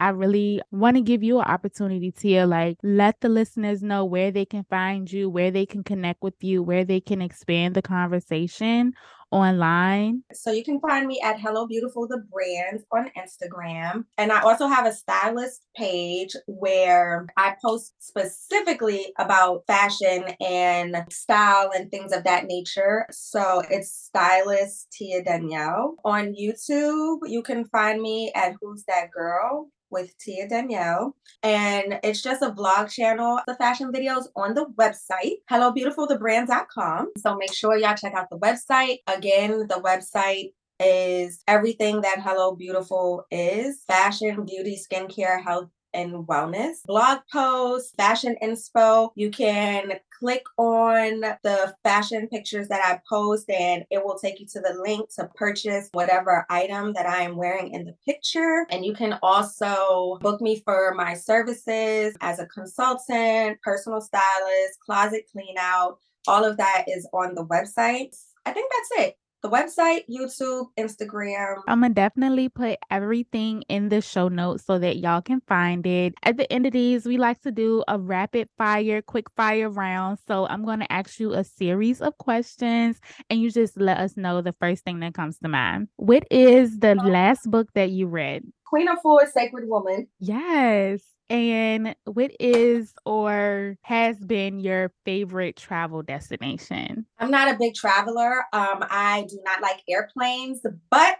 I 0.00 0.10
really 0.10 0.62
want 0.70 0.96
to 0.96 1.02
give 1.02 1.24
you 1.24 1.38
an 1.40 1.46
opportunity 1.46 2.12
to 2.12 2.46
like 2.46 2.78
let 2.82 3.20
the 3.20 3.28
listeners 3.28 3.82
know 3.82 4.04
where 4.04 4.30
they 4.30 4.44
can 4.44 4.64
find 4.70 5.10
you, 5.10 5.28
where 5.28 5.50
they 5.50 5.66
can 5.66 5.82
connect 5.82 6.22
with 6.22 6.34
you, 6.40 6.62
where 6.62 6.84
they 6.84 7.00
can 7.00 7.20
expand 7.20 7.74
the 7.74 7.82
conversation 7.82 8.92
online? 9.30 10.22
So 10.32 10.50
you 10.50 10.64
can 10.64 10.80
find 10.80 11.06
me 11.06 11.20
at 11.22 11.40
Hello 11.40 11.66
Beautiful 11.66 12.06
the 12.08 12.18
Brand 12.30 12.84
on 12.92 13.10
Instagram. 13.16 14.04
And 14.16 14.32
I 14.32 14.40
also 14.40 14.66
have 14.66 14.86
a 14.86 14.92
stylist 14.92 15.66
page 15.76 16.34
where 16.46 17.26
I 17.36 17.56
post 17.62 17.94
specifically 17.98 19.12
about 19.18 19.64
fashion 19.66 20.24
and 20.40 21.04
style 21.10 21.70
and 21.74 21.90
things 21.90 22.12
of 22.12 22.24
that 22.24 22.46
nature. 22.46 23.06
So 23.10 23.62
it's 23.70 23.92
stylist 23.92 24.90
Tia 24.92 25.22
Danielle. 25.22 25.96
On 26.04 26.34
YouTube, 26.34 27.18
you 27.26 27.42
can 27.42 27.64
find 27.66 28.00
me 28.00 28.32
at 28.34 28.54
Who's 28.60 28.84
That 28.88 29.10
Girl? 29.10 29.70
With 29.90 30.16
Tia 30.18 30.48
Danielle. 30.48 31.16
And 31.42 31.98
it's 32.02 32.22
just 32.22 32.42
a 32.42 32.50
vlog 32.50 32.90
channel, 32.90 33.40
the 33.46 33.54
fashion 33.54 33.92
videos 33.92 34.24
on 34.36 34.54
the 34.54 34.66
website, 34.78 35.36
hellobeautifulthebrand.com. 35.50 37.12
So 37.18 37.36
make 37.36 37.54
sure 37.54 37.76
y'all 37.76 37.94
check 37.94 38.14
out 38.14 38.30
the 38.30 38.38
website. 38.38 38.98
Again, 39.06 39.66
the 39.68 39.80
website 39.82 40.52
is 40.80 41.42
everything 41.48 42.02
that 42.02 42.20
Hello 42.20 42.54
Beautiful 42.54 43.24
is 43.30 43.82
fashion, 43.86 44.44
beauty, 44.44 44.78
skincare, 44.78 45.42
health, 45.42 45.70
and 45.94 46.26
wellness. 46.26 46.76
Blog 46.86 47.20
posts, 47.32 47.92
fashion 47.96 48.36
inspo. 48.42 49.10
You 49.14 49.30
can 49.30 49.94
click 50.18 50.44
on 50.56 51.20
the 51.20 51.74
fashion 51.82 52.28
pictures 52.28 52.68
that 52.68 52.84
I 52.84 53.00
post 53.08 53.48
and 53.50 53.84
it 53.90 54.04
will 54.04 54.18
take 54.18 54.40
you 54.40 54.46
to 54.46 54.60
the 54.60 54.80
link 54.82 55.08
to 55.16 55.28
purchase 55.34 55.88
whatever 55.92 56.46
item 56.50 56.92
that 56.94 57.06
I 57.06 57.22
am 57.22 57.36
wearing 57.36 57.72
in 57.72 57.84
the 57.84 57.94
picture. 58.04 58.66
And 58.70 58.84
you 58.84 58.94
can 58.94 59.18
also 59.22 60.18
book 60.20 60.40
me 60.40 60.60
for 60.64 60.94
my 60.94 61.14
services 61.14 62.16
as 62.20 62.38
a 62.38 62.46
consultant, 62.46 63.60
personal 63.62 64.00
stylist, 64.00 64.80
closet 64.84 65.24
clean 65.30 65.56
out. 65.58 65.98
All 66.26 66.44
of 66.44 66.56
that 66.56 66.84
is 66.88 67.08
on 67.12 67.34
the 67.34 67.46
website. 67.46 68.16
I 68.44 68.52
think 68.52 68.70
that's 68.70 69.08
it 69.08 69.16
the 69.42 69.48
website, 69.48 70.02
YouTube, 70.10 70.66
Instagram. 70.78 71.56
I'm 71.68 71.80
gonna 71.80 71.94
definitely 71.94 72.48
put 72.48 72.78
everything 72.90 73.62
in 73.68 73.88
the 73.88 74.00
show 74.00 74.28
notes 74.28 74.64
so 74.64 74.78
that 74.78 74.98
y'all 74.98 75.22
can 75.22 75.40
find 75.46 75.86
it. 75.86 76.14
At 76.22 76.36
the 76.36 76.52
end 76.52 76.66
of 76.66 76.72
these, 76.72 77.06
we 77.06 77.18
like 77.18 77.40
to 77.42 77.52
do 77.52 77.84
a 77.88 77.98
rapid 77.98 78.48
fire, 78.58 79.02
quick 79.02 79.26
fire 79.36 79.68
round. 79.68 80.18
So 80.26 80.46
I'm 80.46 80.64
gonna 80.64 80.86
ask 80.90 81.20
you 81.20 81.34
a 81.34 81.44
series 81.44 82.00
of 82.00 82.18
questions 82.18 83.00
and 83.30 83.40
you 83.40 83.50
just 83.50 83.78
let 83.80 83.98
us 83.98 84.16
know 84.16 84.40
the 84.40 84.54
first 84.60 84.84
thing 84.84 85.00
that 85.00 85.14
comes 85.14 85.38
to 85.38 85.48
mind. 85.48 85.88
What 85.96 86.24
is 86.30 86.78
the 86.78 86.98
um, 86.98 87.06
last 87.06 87.50
book 87.50 87.68
that 87.74 87.90
you 87.90 88.06
read? 88.06 88.44
Queen 88.64 88.88
Afua, 88.88 89.30
Sacred 89.32 89.68
Woman. 89.68 90.08
Yes. 90.18 91.02
And 91.30 91.94
what 92.04 92.32
is 92.40 92.94
or 93.04 93.76
has 93.82 94.18
been 94.18 94.60
your 94.60 94.92
favorite 95.04 95.56
travel 95.56 96.02
destination? 96.02 97.04
I'm 97.18 97.30
not 97.30 97.54
a 97.54 97.58
big 97.58 97.74
traveler. 97.74 98.44
Um, 98.52 98.84
I 98.88 99.26
do 99.28 99.38
not 99.44 99.60
like 99.60 99.82
airplanes, 99.88 100.60
but 100.90 101.18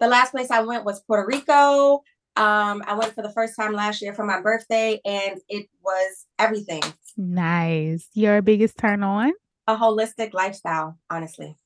the 0.00 0.08
last 0.08 0.30
place 0.30 0.50
I 0.50 0.60
went 0.60 0.84
was 0.84 1.00
Puerto 1.00 1.26
Rico. 1.26 2.02
Um, 2.36 2.82
I 2.86 2.94
went 2.94 3.14
for 3.14 3.22
the 3.22 3.32
first 3.32 3.56
time 3.56 3.72
last 3.72 4.02
year 4.02 4.12
for 4.14 4.24
my 4.24 4.40
birthday, 4.40 5.00
and 5.04 5.40
it 5.48 5.68
was 5.82 6.26
everything. 6.38 6.82
Nice. 7.16 8.08
Your 8.14 8.42
biggest 8.42 8.76
turn 8.76 9.02
on? 9.02 9.32
A 9.66 9.76
holistic 9.76 10.34
lifestyle, 10.34 10.98
honestly. 11.10 11.56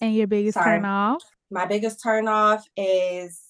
And 0.00 0.14
your 0.14 0.26
biggest 0.26 0.54
Sorry. 0.54 0.76
turn 0.76 0.84
off? 0.84 1.22
My 1.50 1.64
biggest 1.64 2.02
turn 2.02 2.28
off 2.28 2.66
is 2.76 3.40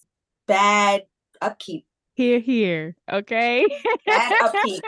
bad 0.46 1.02
upkeep. 1.40 1.86
Here, 2.16 2.38
here. 2.38 2.96
Okay. 3.12 3.66
Bad 4.06 4.42
upkeep. 4.42 4.82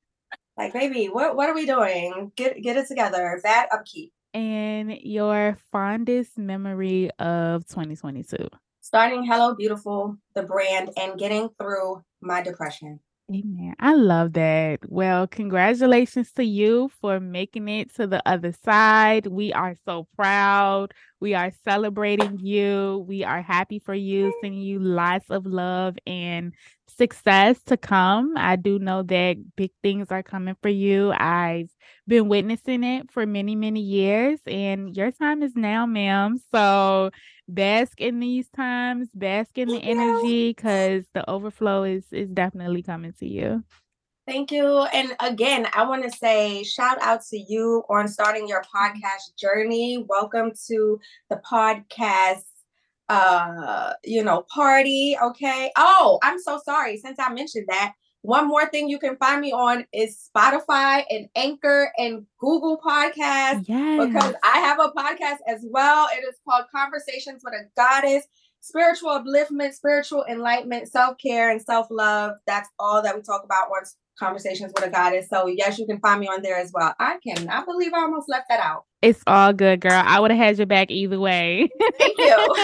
like, 0.58 0.74
baby, 0.74 1.06
what 1.06 1.34
what 1.34 1.48
are 1.48 1.54
we 1.54 1.64
doing? 1.64 2.32
Get 2.36 2.60
get 2.62 2.76
it 2.76 2.86
together. 2.86 3.40
Bad 3.42 3.68
upkeep. 3.72 4.12
And 4.34 4.92
your 5.00 5.56
fondest 5.72 6.36
memory 6.36 7.10
of 7.18 7.66
2022. 7.68 8.36
Starting 8.82 9.24
Hello 9.24 9.54
Beautiful, 9.54 10.18
the 10.34 10.42
brand, 10.42 10.90
and 10.98 11.18
getting 11.18 11.48
through 11.58 12.04
my 12.20 12.42
depression. 12.42 13.00
Amen. 13.28 13.74
I 13.80 13.94
love 13.94 14.34
that. 14.34 14.88
Well, 14.88 15.26
congratulations 15.26 16.30
to 16.34 16.44
you 16.44 16.90
for 17.00 17.18
making 17.18 17.68
it 17.68 17.92
to 17.96 18.06
the 18.06 18.22
other 18.28 18.52
side. 18.52 19.26
We 19.26 19.52
are 19.52 19.74
so 19.84 20.06
proud. 20.14 20.94
We 21.18 21.34
are 21.34 21.50
celebrating 21.64 22.38
you. 22.38 23.04
We 23.08 23.24
are 23.24 23.42
happy 23.42 23.80
for 23.80 23.94
you, 23.94 24.32
sending 24.40 24.60
you 24.60 24.78
lots 24.78 25.28
of 25.30 25.44
love 25.44 25.96
and 26.06 26.54
success 26.96 27.62
to 27.64 27.76
come. 27.76 28.34
I 28.36 28.56
do 28.56 28.78
know 28.78 29.02
that 29.02 29.36
big 29.56 29.70
things 29.82 30.08
are 30.10 30.22
coming 30.22 30.56
for 30.62 30.68
you. 30.68 31.12
I've 31.12 31.70
been 32.06 32.28
witnessing 32.28 32.84
it 32.84 33.10
for 33.10 33.26
many, 33.26 33.54
many 33.54 33.80
years, 33.80 34.40
and 34.46 34.96
your 34.96 35.10
time 35.10 35.42
is 35.42 35.54
now, 35.54 35.86
ma'am. 35.86 36.40
So 36.54 37.10
bask 37.48 38.00
in 38.00 38.20
these 38.20 38.48
times, 38.50 39.08
bask 39.14 39.58
in 39.58 39.68
the 39.68 39.78
energy 39.78 40.50
because 40.50 41.04
the 41.14 41.28
overflow 41.28 41.84
is 41.84 42.04
is 42.12 42.28
definitely 42.30 42.82
coming 42.82 43.12
to 43.20 43.26
you. 43.26 43.62
Thank 44.26 44.50
you. 44.50 44.82
And 44.92 45.14
again, 45.20 45.68
I 45.72 45.84
want 45.84 46.02
to 46.02 46.10
say 46.10 46.64
shout 46.64 47.00
out 47.00 47.22
to 47.30 47.38
you 47.38 47.84
on 47.88 48.08
starting 48.08 48.48
your 48.48 48.62
mm-hmm. 48.62 48.98
podcast 48.98 49.38
journey. 49.38 50.04
Welcome 50.08 50.52
to 50.66 50.98
the 51.30 51.40
podcast 51.48 52.42
uh 53.08 53.92
you 54.04 54.22
know 54.22 54.44
party 54.52 55.16
okay? 55.22 55.70
Oh 55.76 56.18
i'm 56.22 56.38
so 56.38 56.60
sorry 56.64 56.96
since 56.96 57.18
i 57.18 57.32
mentioned 57.32 57.66
that 57.68 57.92
one 58.22 58.48
more 58.48 58.66
thing 58.66 58.88
you 58.88 58.98
can 58.98 59.16
find 59.16 59.40
me 59.40 59.52
on 59.52 59.84
is 59.92 60.28
spotify 60.34 61.04
and 61.10 61.28
anchor 61.36 61.92
and 61.96 62.26
google 62.40 62.80
podcast 62.84 63.64
yes. 63.68 64.06
because 64.06 64.34
i 64.42 64.58
have 64.58 64.80
a 64.80 64.90
podcast 64.90 65.38
as 65.46 65.64
well. 65.68 66.08
It 66.12 66.24
is 66.28 66.34
called 66.48 66.64
conversations 66.74 67.42
with 67.44 67.54
a 67.54 67.68
goddess 67.76 68.26
spiritual 68.60 69.10
upliftment 69.10 69.74
spiritual 69.74 70.24
enlightenment 70.28 70.88
self-care 70.88 71.50
and 71.50 71.62
self-love. 71.62 72.32
That's 72.46 72.68
all 72.78 73.02
that 73.02 73.14
we 73.14 73.22
talk 73.22 73.44
about 73.44 73.70
on 73.70 73.94
conversations 74.18 74.72
with 74.74 74.84
a 74.84 74.90
goddess 74.90 75.28
so 75.28 75.46
yes 75.46 75.78
you 75.78 75.86
can 75.86 75.98
find 76.00 76.20
me 76.20 76.26
on 76.26 76.42
there 76.42 76.56
as 76.56 76.70
well 76.72 76.94
i 76.98 77.16
cannot 77.26 77.66
believe 77.66 77.92
i 77.94 78.00
almost 78.00 78.28
left 78.28 78.46
that 78.48 78.60
out 78.60 78.84
it's 79.02 79.22
all 79.26 79.52
good, 79.52 79.80
girl. 79.80 80.02
I 80.04 80.18
would 80.18 80.30
have 80.30 80.40
had 80.40 80.58
your 80.58 80.66
back 80.66 80.90
either 80.90 81.20
way. 81.20 81.68
Thank 81.98 82.18
you. 82.18 82.56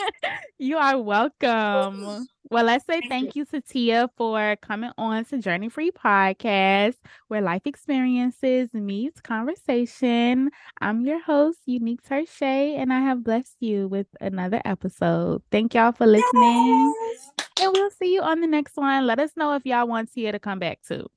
you 0.58 0.76
are 0.76 1.00
welcome. 1.00 2.26
Well, 2.50 2.64
let's 2.64 2.84
say 2.84 3.00
thank, 3.00 3.10
thank 3.10 3.36
you. 3.36 3.46
you. 3.50 3.60
to 3.60 3.66
Tia 3.66 4.10
for 4.16 4.56
coming 4.60 4.90
on 4.98 5.24
to 5.26 5.38
Journey 5.38 5.68
Free 5.68 5.90
Podcast, 5.90 6.96
where 7.28 7.40
life 7.40 7.62
experiences 7.64 8.74
meets 8.74 9.20
conversation. 9.20 10.50
I'm 10.80 11.06
your 11.06 11.22
host, 11.22 11.60
Uneak 11.68 12.02
Tershai, 12.02 12.76
and 12.76 12.92
I 12.92 13.00
have 13.00 13.22
blessed 13.24 13.56
you 13.60 13.86
with 13.88 14.08
another 14.20 14.60
episode. 14.64 15.42
Thank 15.50 15.74
y'all 15.74 15.92
for 15.92 16.06
listening. 16.06 16.94
Yes. 17.00 17.47
And 17.60 17.72
we'll 17.72 17.90
see 17.90 18.14
you 18.14 18.22
on 18.22 18.40
the 18.40 18.46
next 18.46 18.76
one. 18.76 19.06
Let 19.06 19.18
us 19.18 19.32
know 19.36 19.54
if 19.54 19.66
y'all 19.66 19.88
want 19.88 20.12
Tia 20.12 20.32
to 20.32 20.38
come 20.38 20.58
back 20.58 20.78
too. 20.86 21.08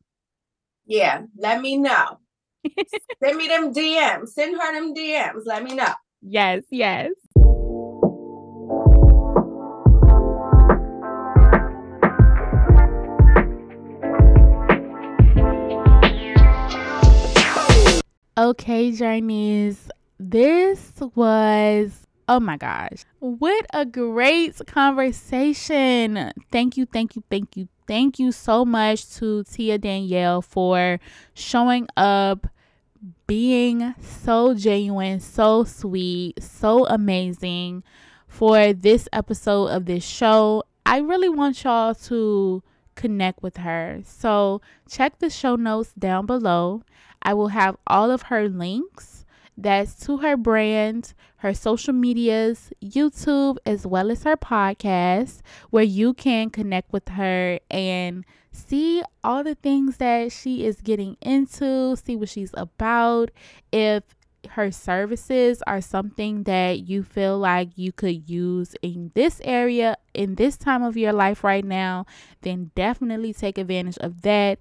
Yeah, 0.86 1.22
let 1.38 1.62
me 1.62 1.78
know. 1.78 2.20
Send 3.24 3.38
me 3.38 3.48
them 3.48 3.74
DMs. 3.74 4.30
Send 4.30 4.60
her 4.60 4.74
them 4.74 4.94
DMs. 4.96 5.44
Let 5.46 5.64
me 5.64 5.76
know. 5.76 5.94
Yes, 6.22 6.64
yes. 6.72 7.12
Okay, 18.38 18.92
journeys. 18.92 19.90
This 20.20 20.94
was 21.16 22.08
Oh 22.28 22.40
my 22.40 22.58
gosh. 22.58 23.04
What 23.20 23.66
a 23.74 23.86
great 23.86 24.60
conversation. 24.68 26.32
Thank 26.52 26.78
you, 26.78 26.86
thank 26.86 27.16
you, 27.16 27.24
thank 27.30 27.58
you, 27.58 27.68
thank 27.88 28.20
you 28.20 28.32
so 28.32 28.64
much 28.64 29.10
to 29.16 29.44
Tia 29.44 29.78
Danielle 29.78 30.42
for 30.42 31.00
showing 31.34 31.88
up, 31.98 32.48
being 33.28 33.96
so 34.00 34.54
genuine, 34.54 35.20
so 35.20 35.64
sweet, 35.64 36.42
so 36.42 36.86
amazing 36.88 37.84
for 38.28 38.74
this 38.74 39.10
episode 39.12 39.68
of 39.68 39.86
this 39.86 40.06
show. 40.06 40.64
I 40.86 41.00
really 41.00 41.30
want 41.30 41.64
y'all 41.64 41.96
to 41.96 42.64
connect 42.96 43.42
with 43.42 43.58
her. 43.58 44.02
So 44.06 44.62
check 44.90 45.20
the 45.20 45.30
show 45.30 45.56
notes 45.56 45.94
down 45.94 46.26
below. 46.26 46.84
I 47.22 47.34
will 47.34 47.50
have 47.50 47.78
all 47.88 48.12
of 48.12 48.24
her 48.24 48.48
links 48.48 49.21
that's 49.58 49.96
to 50.06 50.18
her 50.18 50.38
brand, 50.38 51.14
her 51.38 51.54
social 51.54 51.94
medias, 51.94 52.72
YouTube, 52.84 53.58
as 53.66 53.86
well 53.86 54.12
as 54.12 54.24
her 54.24 54.38
podcast, 54.38 55.42
where 55.70 55.84
you 55.84 56.14
can 56.14 56.50
connect 56.50 56.92
with 56.92 57.10
her 57.10 57.60
and 57.70 58.26
see 58.52 59.04
all 59.24 59.44
the 59.44 59.56
things 59.56 59.98
that 59.98 60.32
she 60.32 60.66
is 60.66 60.82
getting 60.82 61.18
into, 61.22 61.96
see 61.96 62.16
what 62.16 62.30
she's 62.30 62.52
about. 62.56 63.32
If 63.72 64.04
her 64.50 64.72
services 64.72 65.62
are 65.68 65.82
something 65.82 66.44
that 66.44 66.88
you 66.88 67.04
feel 67.04 67.38
like 67.38 67.70
you 67.76 67.92
could 67.92 68.30
use 68.30 68.76
in 68.82 69.12
this 69.14 69.42
area, 69.44 69.98
in 70.14 70.36
this 70.36 70.58
time 70.58 70.84
of 70.84 70.98
your 70.98 71.14
life 71.14 71.44
right 71.44 71.64
now, 71.66 72.06
then 72.42 72.72
definitely 72.76 73.34
take 73.34 73.58
advantage 73.58 73.98
of 74.00 74.22
that. 74.22 74.60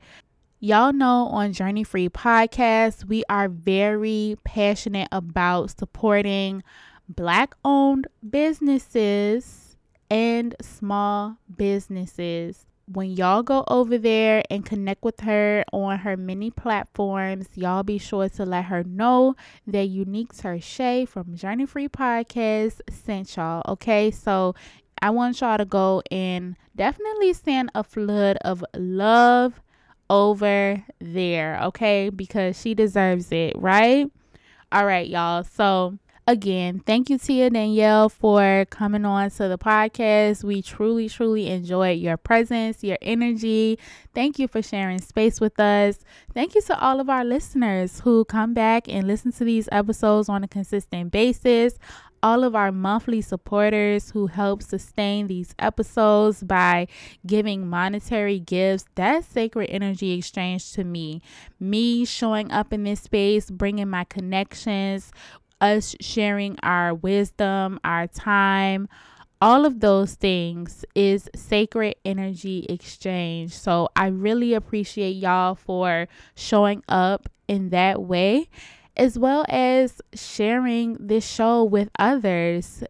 Y'all 0.62 0.92
know 0.92 1.26
on 1.28 1.54
Journey 1.54 1.84
Free 1.84 2.10
Podcast, 2.10 3.06
we 3.06 3.24
are 3.30 3.48
very 3.48 4.36
passionate 4.44 5.08
about 5.10 5.70
supporting 5.70 6.62
Black 7.08 7.54
owned 7.64 8.06
businesses 8.28 9.78
and 10.10 10.54
small 10.60 11.38
businesses. 11.56 12.66
When 12.84 13.12
y'all 13.12 13.42
go 13.42 13.64
over 13.68 13.96
there 13.96 14.42
and 14.50 14.66
connect 14.66 15.02
with 15.02 15.20
her 15.20 15.64
on 15.72 15.96
her 16.00 16.18
many 16.18 16.50
platforms, 16.50 17.48
y'all 17.54 17.82
be 17.82 17.96
sure 17.96 18.28
to 18.28 18.44
let 18.44 18.66
her 18.66 18.84
know 18.84 19.36
that 19.66 19.88
Uneak 19.88 20.28
Tershai 20.38 21.08
from 21.08 21.36
Journey 21.36 21.64
Free 21.64 21.88
Podcast 21.88 22.82
sent 22.90 23.34
y'all. 23.34 23.62
Okay, 23.66 24.10
so 24.10 24.54
I 25.00 25.08
want 25.08 25.40
y'all 25.40 25.56
to 25.56 25.64
go 25.64 26.02
and 26.10 26.54
definitely 26.76 27.32
send 27.32 27.70
a 27.74 27.82
flood 27.82 28.36
of 28.42 28.62
love 28.74 29.62
over 30.10 30.84
there, 31.00 31.60
okay? 31.62 32.10
Because 32.10 32.60
she 32.60 32.74
deserves 32.74 33.30
it, 33.32 33.54
right? 33.56 34.10
All 34.72 34.84
right, 34.84 35.08
y'all. 35.08 35.44
So, 35.44 35.98
again, 36.26 36.82
thank 36.84 37.08
you, 37.10 37.18
Tia 37.18 37.50
Danielle, 37.50 38.08
for 38.08 38.66
coming 38.70 39.04
on 39.04 39.30
to 39.30 39.48
the 39.48 39.56
podcast. 39.56 40.42
We 40.44 40.62
truly, 40.62 41.08
truly 41.08 41.48
enjoyed 41.48 41.98
your 41.98 42.16
presence, 42.16 42.82
your 42.82 42.98
energy. 43.00 43.78
Thank 44.14 44.38
you 44.38 44.48
for 44.48 44.62
sharing 44.62 45.00
space 45.00 45.40
with 45.40 45.58
us. 45.60 46.00
Thank 46.34 46.54
you 46.54 46.62
to 46.62 46.78
all 46.80 47.00
of 47.00 47.08
our 47.08 47.24
listeners 47.24 48.00
who 48.00 48.24
come 48.24 48.52
back 48.52 48.88
and 48.88 49.06
listen 49.06 49.32
to 49.32 49.44
these 49.44 49.68
episodes 49.70 50.28
on 50.28 50.44
a 50.44 50.48
consistent 50.48 51.12
basis 51.12 51.78
all 52.22 52.44
of 52.44 52.54
our 52.54 52.72
monthly 52.72 53.20
supporters 53.20 54.10
who 54.10 54.26
help 54.26 54.62
sustain 54.62 55.26
these 55.26 55.54
episodes 55.58 56.42
by 56.42 56.86
giving 57.26 57.68
monetary 57.68 58.38
gifts. 58.38 58.84
That's 58.94 59.26
sacred 59.26 59.70
energy 59.70 60.12
exchange 60.12 60.72
to 60.72 60.84
me. 60.84 61.22
Me 61.58 62.04
showing 62.04 62.50
up 62.50 62.72
in 62.72 62.84
this 62.84 63.02
space, 63.02 63.50
bringing 63.50 63.88
my 63.88 64.04
connections, 64.04 65.12
us 65.60 65.94
sharing 66.00 66.58
our 66.62 66.94
wisdom, 66.94 67.78
our 67.84 68.06
time. 68.06 68.88
All 69.42 69.64
of 69.64 69.80
those 69.80 70.14
things 70.14 70.84
is 70.94 71.28
sacred 71.34 71.96
energy 72.04 72.66
exchange. 72.68 73.52
So 73.52 73.88
I 73.96 74.08
really 74.08 74.52
appreciate 74.52 75.12
y'all 75.16 75.54
for 75.54 76.08
showing 76.34 76.82
up 76.88 77.28
in 77.48 77.70
that 77.70 78.02
way 78.02 78.48
as 78.96 79.18
well 79.18 79.44
as 79.48 80.00
sharing 80.14 80.96
this 80.98 81.26
show 81.26 81.64
with 81.64 81.88
others. 81.98 82.84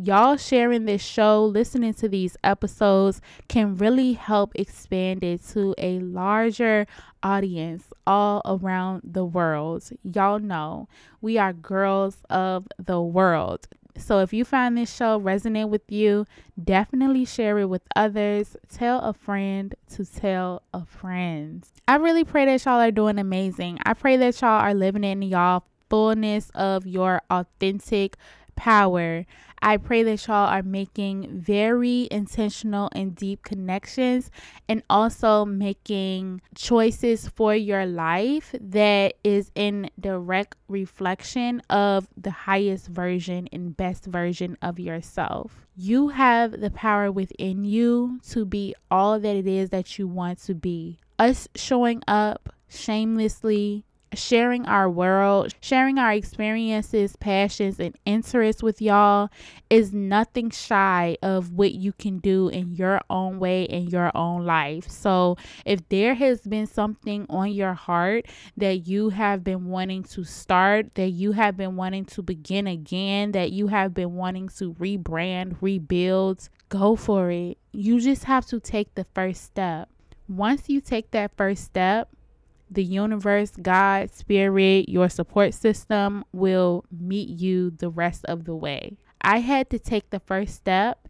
Y'all 0.00 0.36
sharing 0.36 0.84
this 0.84 1.02
show, 1.02 1.44
listening 1.44 1.92
to 1.94 2.08
these 2.08 2.36
episodes 2.44 3.20
can 3.48 3.76
really 3.76 4.12
help 4.12 4.52
expand 4.54 5.24
it 5.24 5.44
to 5.48 5.74
a 5.76 5.98
larger 5.98 6.86
audience 7.22 7.84
all 8.06 8.40
around 8.44 9.02
the 9.02 9.24
world. 9.24 9.90
Y'all 10.04 10.38
know 10.38 10.88
we 11.20 11.36
are 11.36 11.52
girls 11.52 12.18
of 12.30 12.68
the 12.78 13.00
world. 13.00 13.66
So 13.98 14.20
if 14.20 14.32
you 14.32 14.44
find 14.44 14.76
this 14.76 14.94
show 14.94 15.20
resonate 15.20 15.68
with 15.68 15.90
you, 15.90 16.26
definitely 16.62 17.24
share 17.24 17.58
it 17.58 17.66
with 17.66 17.82
others. 17.94 18.56
Tell 18.72 19.00
a 19.00 19.12
friend 19.12 19.74
to 19.94 20.04
tell 20.04 20.62
a 20.72 20.84
friend. 20.84 21.66
I 21.86 21.96
really 21.96 22.24
pray 22.24 22.44
that 22.46 22.64
y'all 22.64 22.80
are 22.80 22.90
doing 22.90 23.18
amazing. 23.18 23.78
I 23.84 23.94
pray 23.94 24.16
that 24.16 24.40
y'all 24.40 24.60
are 24.60 24.74
living 24.74 25.04
in 25.04 25.22
y'all 25.22 25.64
fullness 25.90 26.50
of 26.54 26.86
your 26.86 27.22
authentic 27.30 28.16
power. 28.56 29.24
I 29.62 29.76
pray 29.76 30.02
that 30.04 30.26
y'all 30.26 30.48
are 30.48 30.62
making 30.62 31.40
very 31.40 32.08
intentional 32.10 32.88
and 32.92 33.14
deep 33.14 33.42
connections 33.42 34.30
and 34.68 34.82
also 34.88 35.44
making 35.44 36.40
choices 36.54 37.28
for 37.28 37.54
your 37.54 37.86
life 37.86 38.54
that 38.60 39.14
is 39.24 39.50
in 39.54 39.90
direct 39.98 40.56
reflection 40.68 41.62
of 41.70 42.08
the 42.16 42.30
highest 42.30 42.88
version 42.88 43.48
and 43.52 43.76
best 43.76 44.04
version 44.06 44.56
of 44.62 44.78
yourself. 44.78 45.66
You 45.76 46.08
have 46.08 46.60
the 46.60 46.70
power 46.70 47.10
within 47.10 47.64
you 47.64 48.20
to 48.30 48.44
be 48.44 48.74
all 48.90 49.18
that 49.20 49.36
it 49.36 49.46
is 49.46 49.70
that 49.70 49.98
you 49.98 50.08
want 50.08 50.40
to 50.44 50.54
be. 50.54 50.98
Us 51.18 51.48
showing 51.54 52.02
up 52.06 52.52
shamelessly 52.68 53.84
sharing 54.14 54.66
our 54.66 54.88
world, 54.88 55.54
sharing 55.60 55.98
our 55.98 56.12
experiences, 56.12 57.16
passions, 57.16 57.78
and 57.78 57.96
interests 58.04 58.62
with 58.62 58.80
y'all 58.80 59.28
is 59.70 59.92
nothing 59.92 60.50
shy 60.50 61.16
of 61.22 61.52
what 61.52 61.72
you 61.72 61.92
can 61.92 62.18
do 62.18 62.48
in 62.48 62.74
your 62.74 63.00
own 63.10 63.38
way 63.38 63.64
in 63.64 63.88
your 63.88 64.10
own 64.16 64.44
life. 64.44 64.88
So, 64.88 65.36
if 65.64 65.86
there 65.88 66.14
has 66.14 66.40
been 66.40 66.66
something 66.66 67.26
on 67.28 67.52
your 67.52 67.74
heart 67.74 68.26
that 68.56 68.86
you 68.86 69.10
have 69.10 69.44
been 69.44 69.66
wanting 69.66 70.04
to 70.04 70.24
start, 70.24 70.94
that 70.94 71.10
you 71.10 71.32
have 71.32 71.56
been 71.56 71.76
wanting 71.76 72.06
to 72.06 72.22
begin 72.22 72.66
again, 72.66 73.32
that 73.32 73.52
you 73.52 73.68
have 73.68 73.94
been 73.94 74.14
wanting 74.14 74.48
to 74.58 74.74
rebrand, 74.74 75.56
rebuild, 75.60 76.48
go 76.68 76.96
for 76.96 77.30
it. 77.30 77.58
You 77.72 78.00
just 78.00 78.24
have 78.24 78.46
to 78.46 78.60
take 78.60 78.94
the 78.94 79.06
first 79.14 79.44
step. 79.44 79.88
Once 80.28 80.68
you 80.68 80.80
take 80.80 81.10
that 81.12 81.30
first 81.36 81.64
step, 81.64 82.10
the 82.70 82.84
universe, 82.84 83.52
God, 83.60 84.10
spirit, 84.12 84.88
your 84.88 85.08
support 85.08 85.54
system 85.54 86.24
will 86.32 86.84
meet 86.90 87.28
you 87.28 87.70
the 87.70 87.90
rest 87.90 88.24
of 88.26 88.44
the 88.44 88.54
way. 88.54 88.98
I 89.20 89.38
had 89.38 89.70
to 89.70 89.78
take 89.78 90.10
the 90.10 90.20
first 90.20 90.54
step 90.54 91.08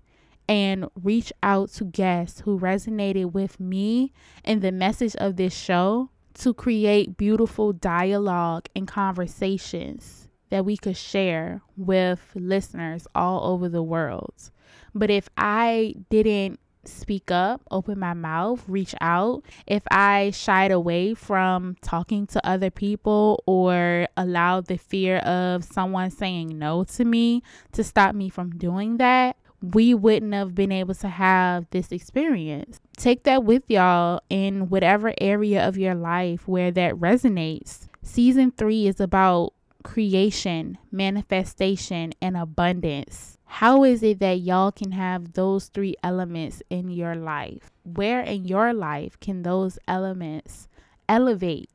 and 0.49 0.87
reach 1.03 1.33
out 1.43 1.71
to 1.71 1.85
guests 1.85 2.41
who 2.41 2.59
resonated 2.59 3.33
with 3.33 3.61
me 3.61 4.13
and 4.45 4.63
the 4.63 4.73
message 4.73 5.15
of 5.17 5.37
this 5.37 5.55
show 5.55 6.11
to 6.35 6.55
create 6.55 7.17
beautiful 7.17 7.73
dialogue 7.73 8.69
and 8.75 8.89
conversations 8.89 10.29
that 10.51 10.65
we 10.65 10.77
could 10.77 10.97
share 10.97 11.61
with 11.77 12.21
listeners 12.35 13.07
all 13.15 13.53
over 13.53 13.69
the 13.69 13.83
world. 13.83 14.51
But 14.95 15.11
if 15.11 15.29
I 15.37 15.95
didn't 16.09 16.59
speak 16.89 17.31
up, 17.31 17.63
open 17.71 17.99
my 17.99 18.15
mouth, 18.15 18.65
reach 18.69 18.95
out. 19.01 19.45
If 19.67 19.83
I 19.91 20.31
shied 20.31 20.71
away 20.71 21.15
from 21.15 21.77
talking 21.83 22.27
to 22.29 22.47
other 22.47 22.71
people 22.71 23.43
or 23.47 24.09
allowed 24.17 24.67
the 24.67 24.79
fear 24.79 25.19
of 25.19 25.65
someone 25.65 26.11
saying 26.11 26.59
no 26.59 26.85
to 26.85 27.05
me 27.05 27.43
to 27.73 27.85
stop 27.85 28.15
me 28.15 28.29
from 28.29 28.51
doing 28.51 28.97
that, 28.99 29.37
we 29.61 29.93
wouldn't 29.95 30.35
have 30.35 30.55
been 30.55 30.73
able 30.73 30.95
to 30.95 31.09
have 31.09 31.67
this 31.71 31.91
experience. 31.91 32.81
Take 32.97 33.25
that 33.25 33.45
with 33.45 33.65
y'all 33.69 34.21
in 34.31 34.69
whatever 34.69 35.13
area 35.21 35.67
of 35.67 35.77
your 35.77 35.95
life 35.95 36.47
where 36.47 36.71
that 36.73 36.95
resonates. 36.95 37.89
Season 38.03 38.53
three 38.53 38.87
is 38.87 39.01
about 39.01 39.55
creation, 39.83 40.79
manifestation, 40.91 42.13
and 42.21 42.37
abundance. 42.37 43.38
How 43.51 43.83
is 43.83 44.03
it 44.03 44.21
that 44.21 44.41
y'all 44.41 44.71
can 44.71 44.93
have 44.93 45.33
those 45.33 45.67
three 45.67 45.97
elements 46.05 46.63
in 46.71 46.91
your 46.91 47.17
life? 47.17 47.73
Where 47.83 48.21
in 48.21 48.45
your 48.45 48.73
life 48.73 49.19
can 49.21 49.43
those 49.43 49.79
elements 49.89 50.69
elevate 51.09 51.71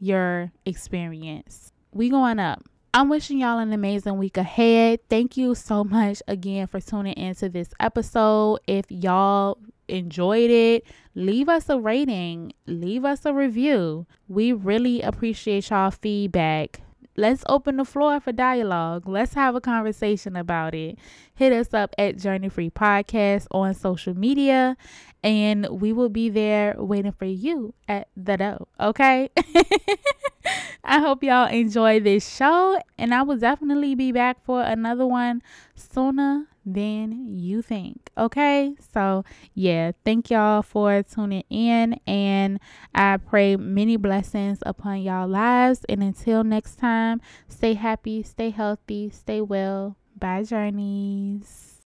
your 0.00 0.50
experience? 0.64 1.72
We 1.92 2.08
going 2.08 2.40
up. 2.40 2.64
I'm 2.94 3.10
wishing 3.10 3.38
y'all 3.38 3.58
an 3.58 3.72
amazing 3.72 4.16
week 4.16 4.38
ahead. 4.38 5.00
Thank 5.08 5.36
you 5.36 5.54
so 5.54 5.84
much 5.84 6.22
again 6.26 6.66
for 6.66 6.80
tuning 6.80 7.16
into 7.16 7.48
this 7.50 7.68
episode. 7.78 8.58
If 8.66 8.86
y'all 8.90 9.58
enjoyed 9.86 10.50
it, 10.50 10.86
leave 11.14 11.48
us 11.48 11.68
a 11.68 11.78
rating, 11.78 12.52
leave 12.66 13.04
us 13.04 13.26
a 13.26 13.34
review. 13.34 14.06
We 14.28 14.52
really 14.52 15.02
appreciate 15.02 15.68
y'all 15.68 15.90
feedback 15.90 16.80
let's 17.18 17.42
open 17.48 17.76
the 17.76 17.84
floor 17.84 18.20
for 18.20 18.30
dialogue. 18.30 19.08
Let's 19.08 19.34
have 19.34 19.56
a 19.56 19.60
conversation 19.60 20.36
about 20.36 20.72
it. 20.74 20.98
Hit 21.34 21.52
us 21.52 21.74
up 21.74 21.94
at 21.98 22.16
Journey 22.16 22.48
Free 22.48 22.70
Podcast 22.70 23.48
on 23.50 23.74
social 23.74 24.14
media, 24.16 24.76
and 25.22 25.66
we 25.68 25.92
will 25.92 26.08
be 26.08 26.28
there 26.28 26.74
waiting 26.78 27.12
for 27.12 27.24
you 27.24 27.74
at 27.88 28.08
the 28.16 28.36
door. 28.36 28.68
Okay. 28.80 29.30
I 30.84 31.00
hope 31.00 31.22
y'all 31.22 31.48
enjoy 31.48 32.00
this 32.00 32.26
show, 32.26 32.80
and 32.96 33.14
I 33.14 33.22
will 33.22 33.36
definitely 33.36 33.94
be 33.94 34.10
back 34.10 34.42
for 34.44 34.62
another 34.62 35.06
one 35.06 35.42
sooner 35.74 36.46
than 36.64 37.26
you 37.28 37.60
think. 37.60 38.10
Okay, 38.16 38.74
so 38.94 39.24
yeah, 39.54 39.92
thank 40.04 40.30
y'all 40.30 40.62
for 40.62 41.02
tuning 41.02 41.44
in, 41.50 42.00
and 42.06 42.58
I 42.94 43.18
pray 43.18 43.56
many 43.56 43.96
blessings 43.96 44.60
upon 44.64 45.02
y'all 45.02 45.28
lives. 45.28 45.84
And 45.88 46.02
until 46.02 46.42
next 46.44 46.76
time, 46.76 47.20
stay 47.48 47.74
happy, 47.74 48.22
stay 48.22 48.50
healthy, 48.50 49.10
stay 49.10 49.40
well. 49.40 49.96
Bye, 50.18 50.44
journeys. 50.44 51.82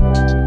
Thank 0.00 0.30
you 0.30 0.39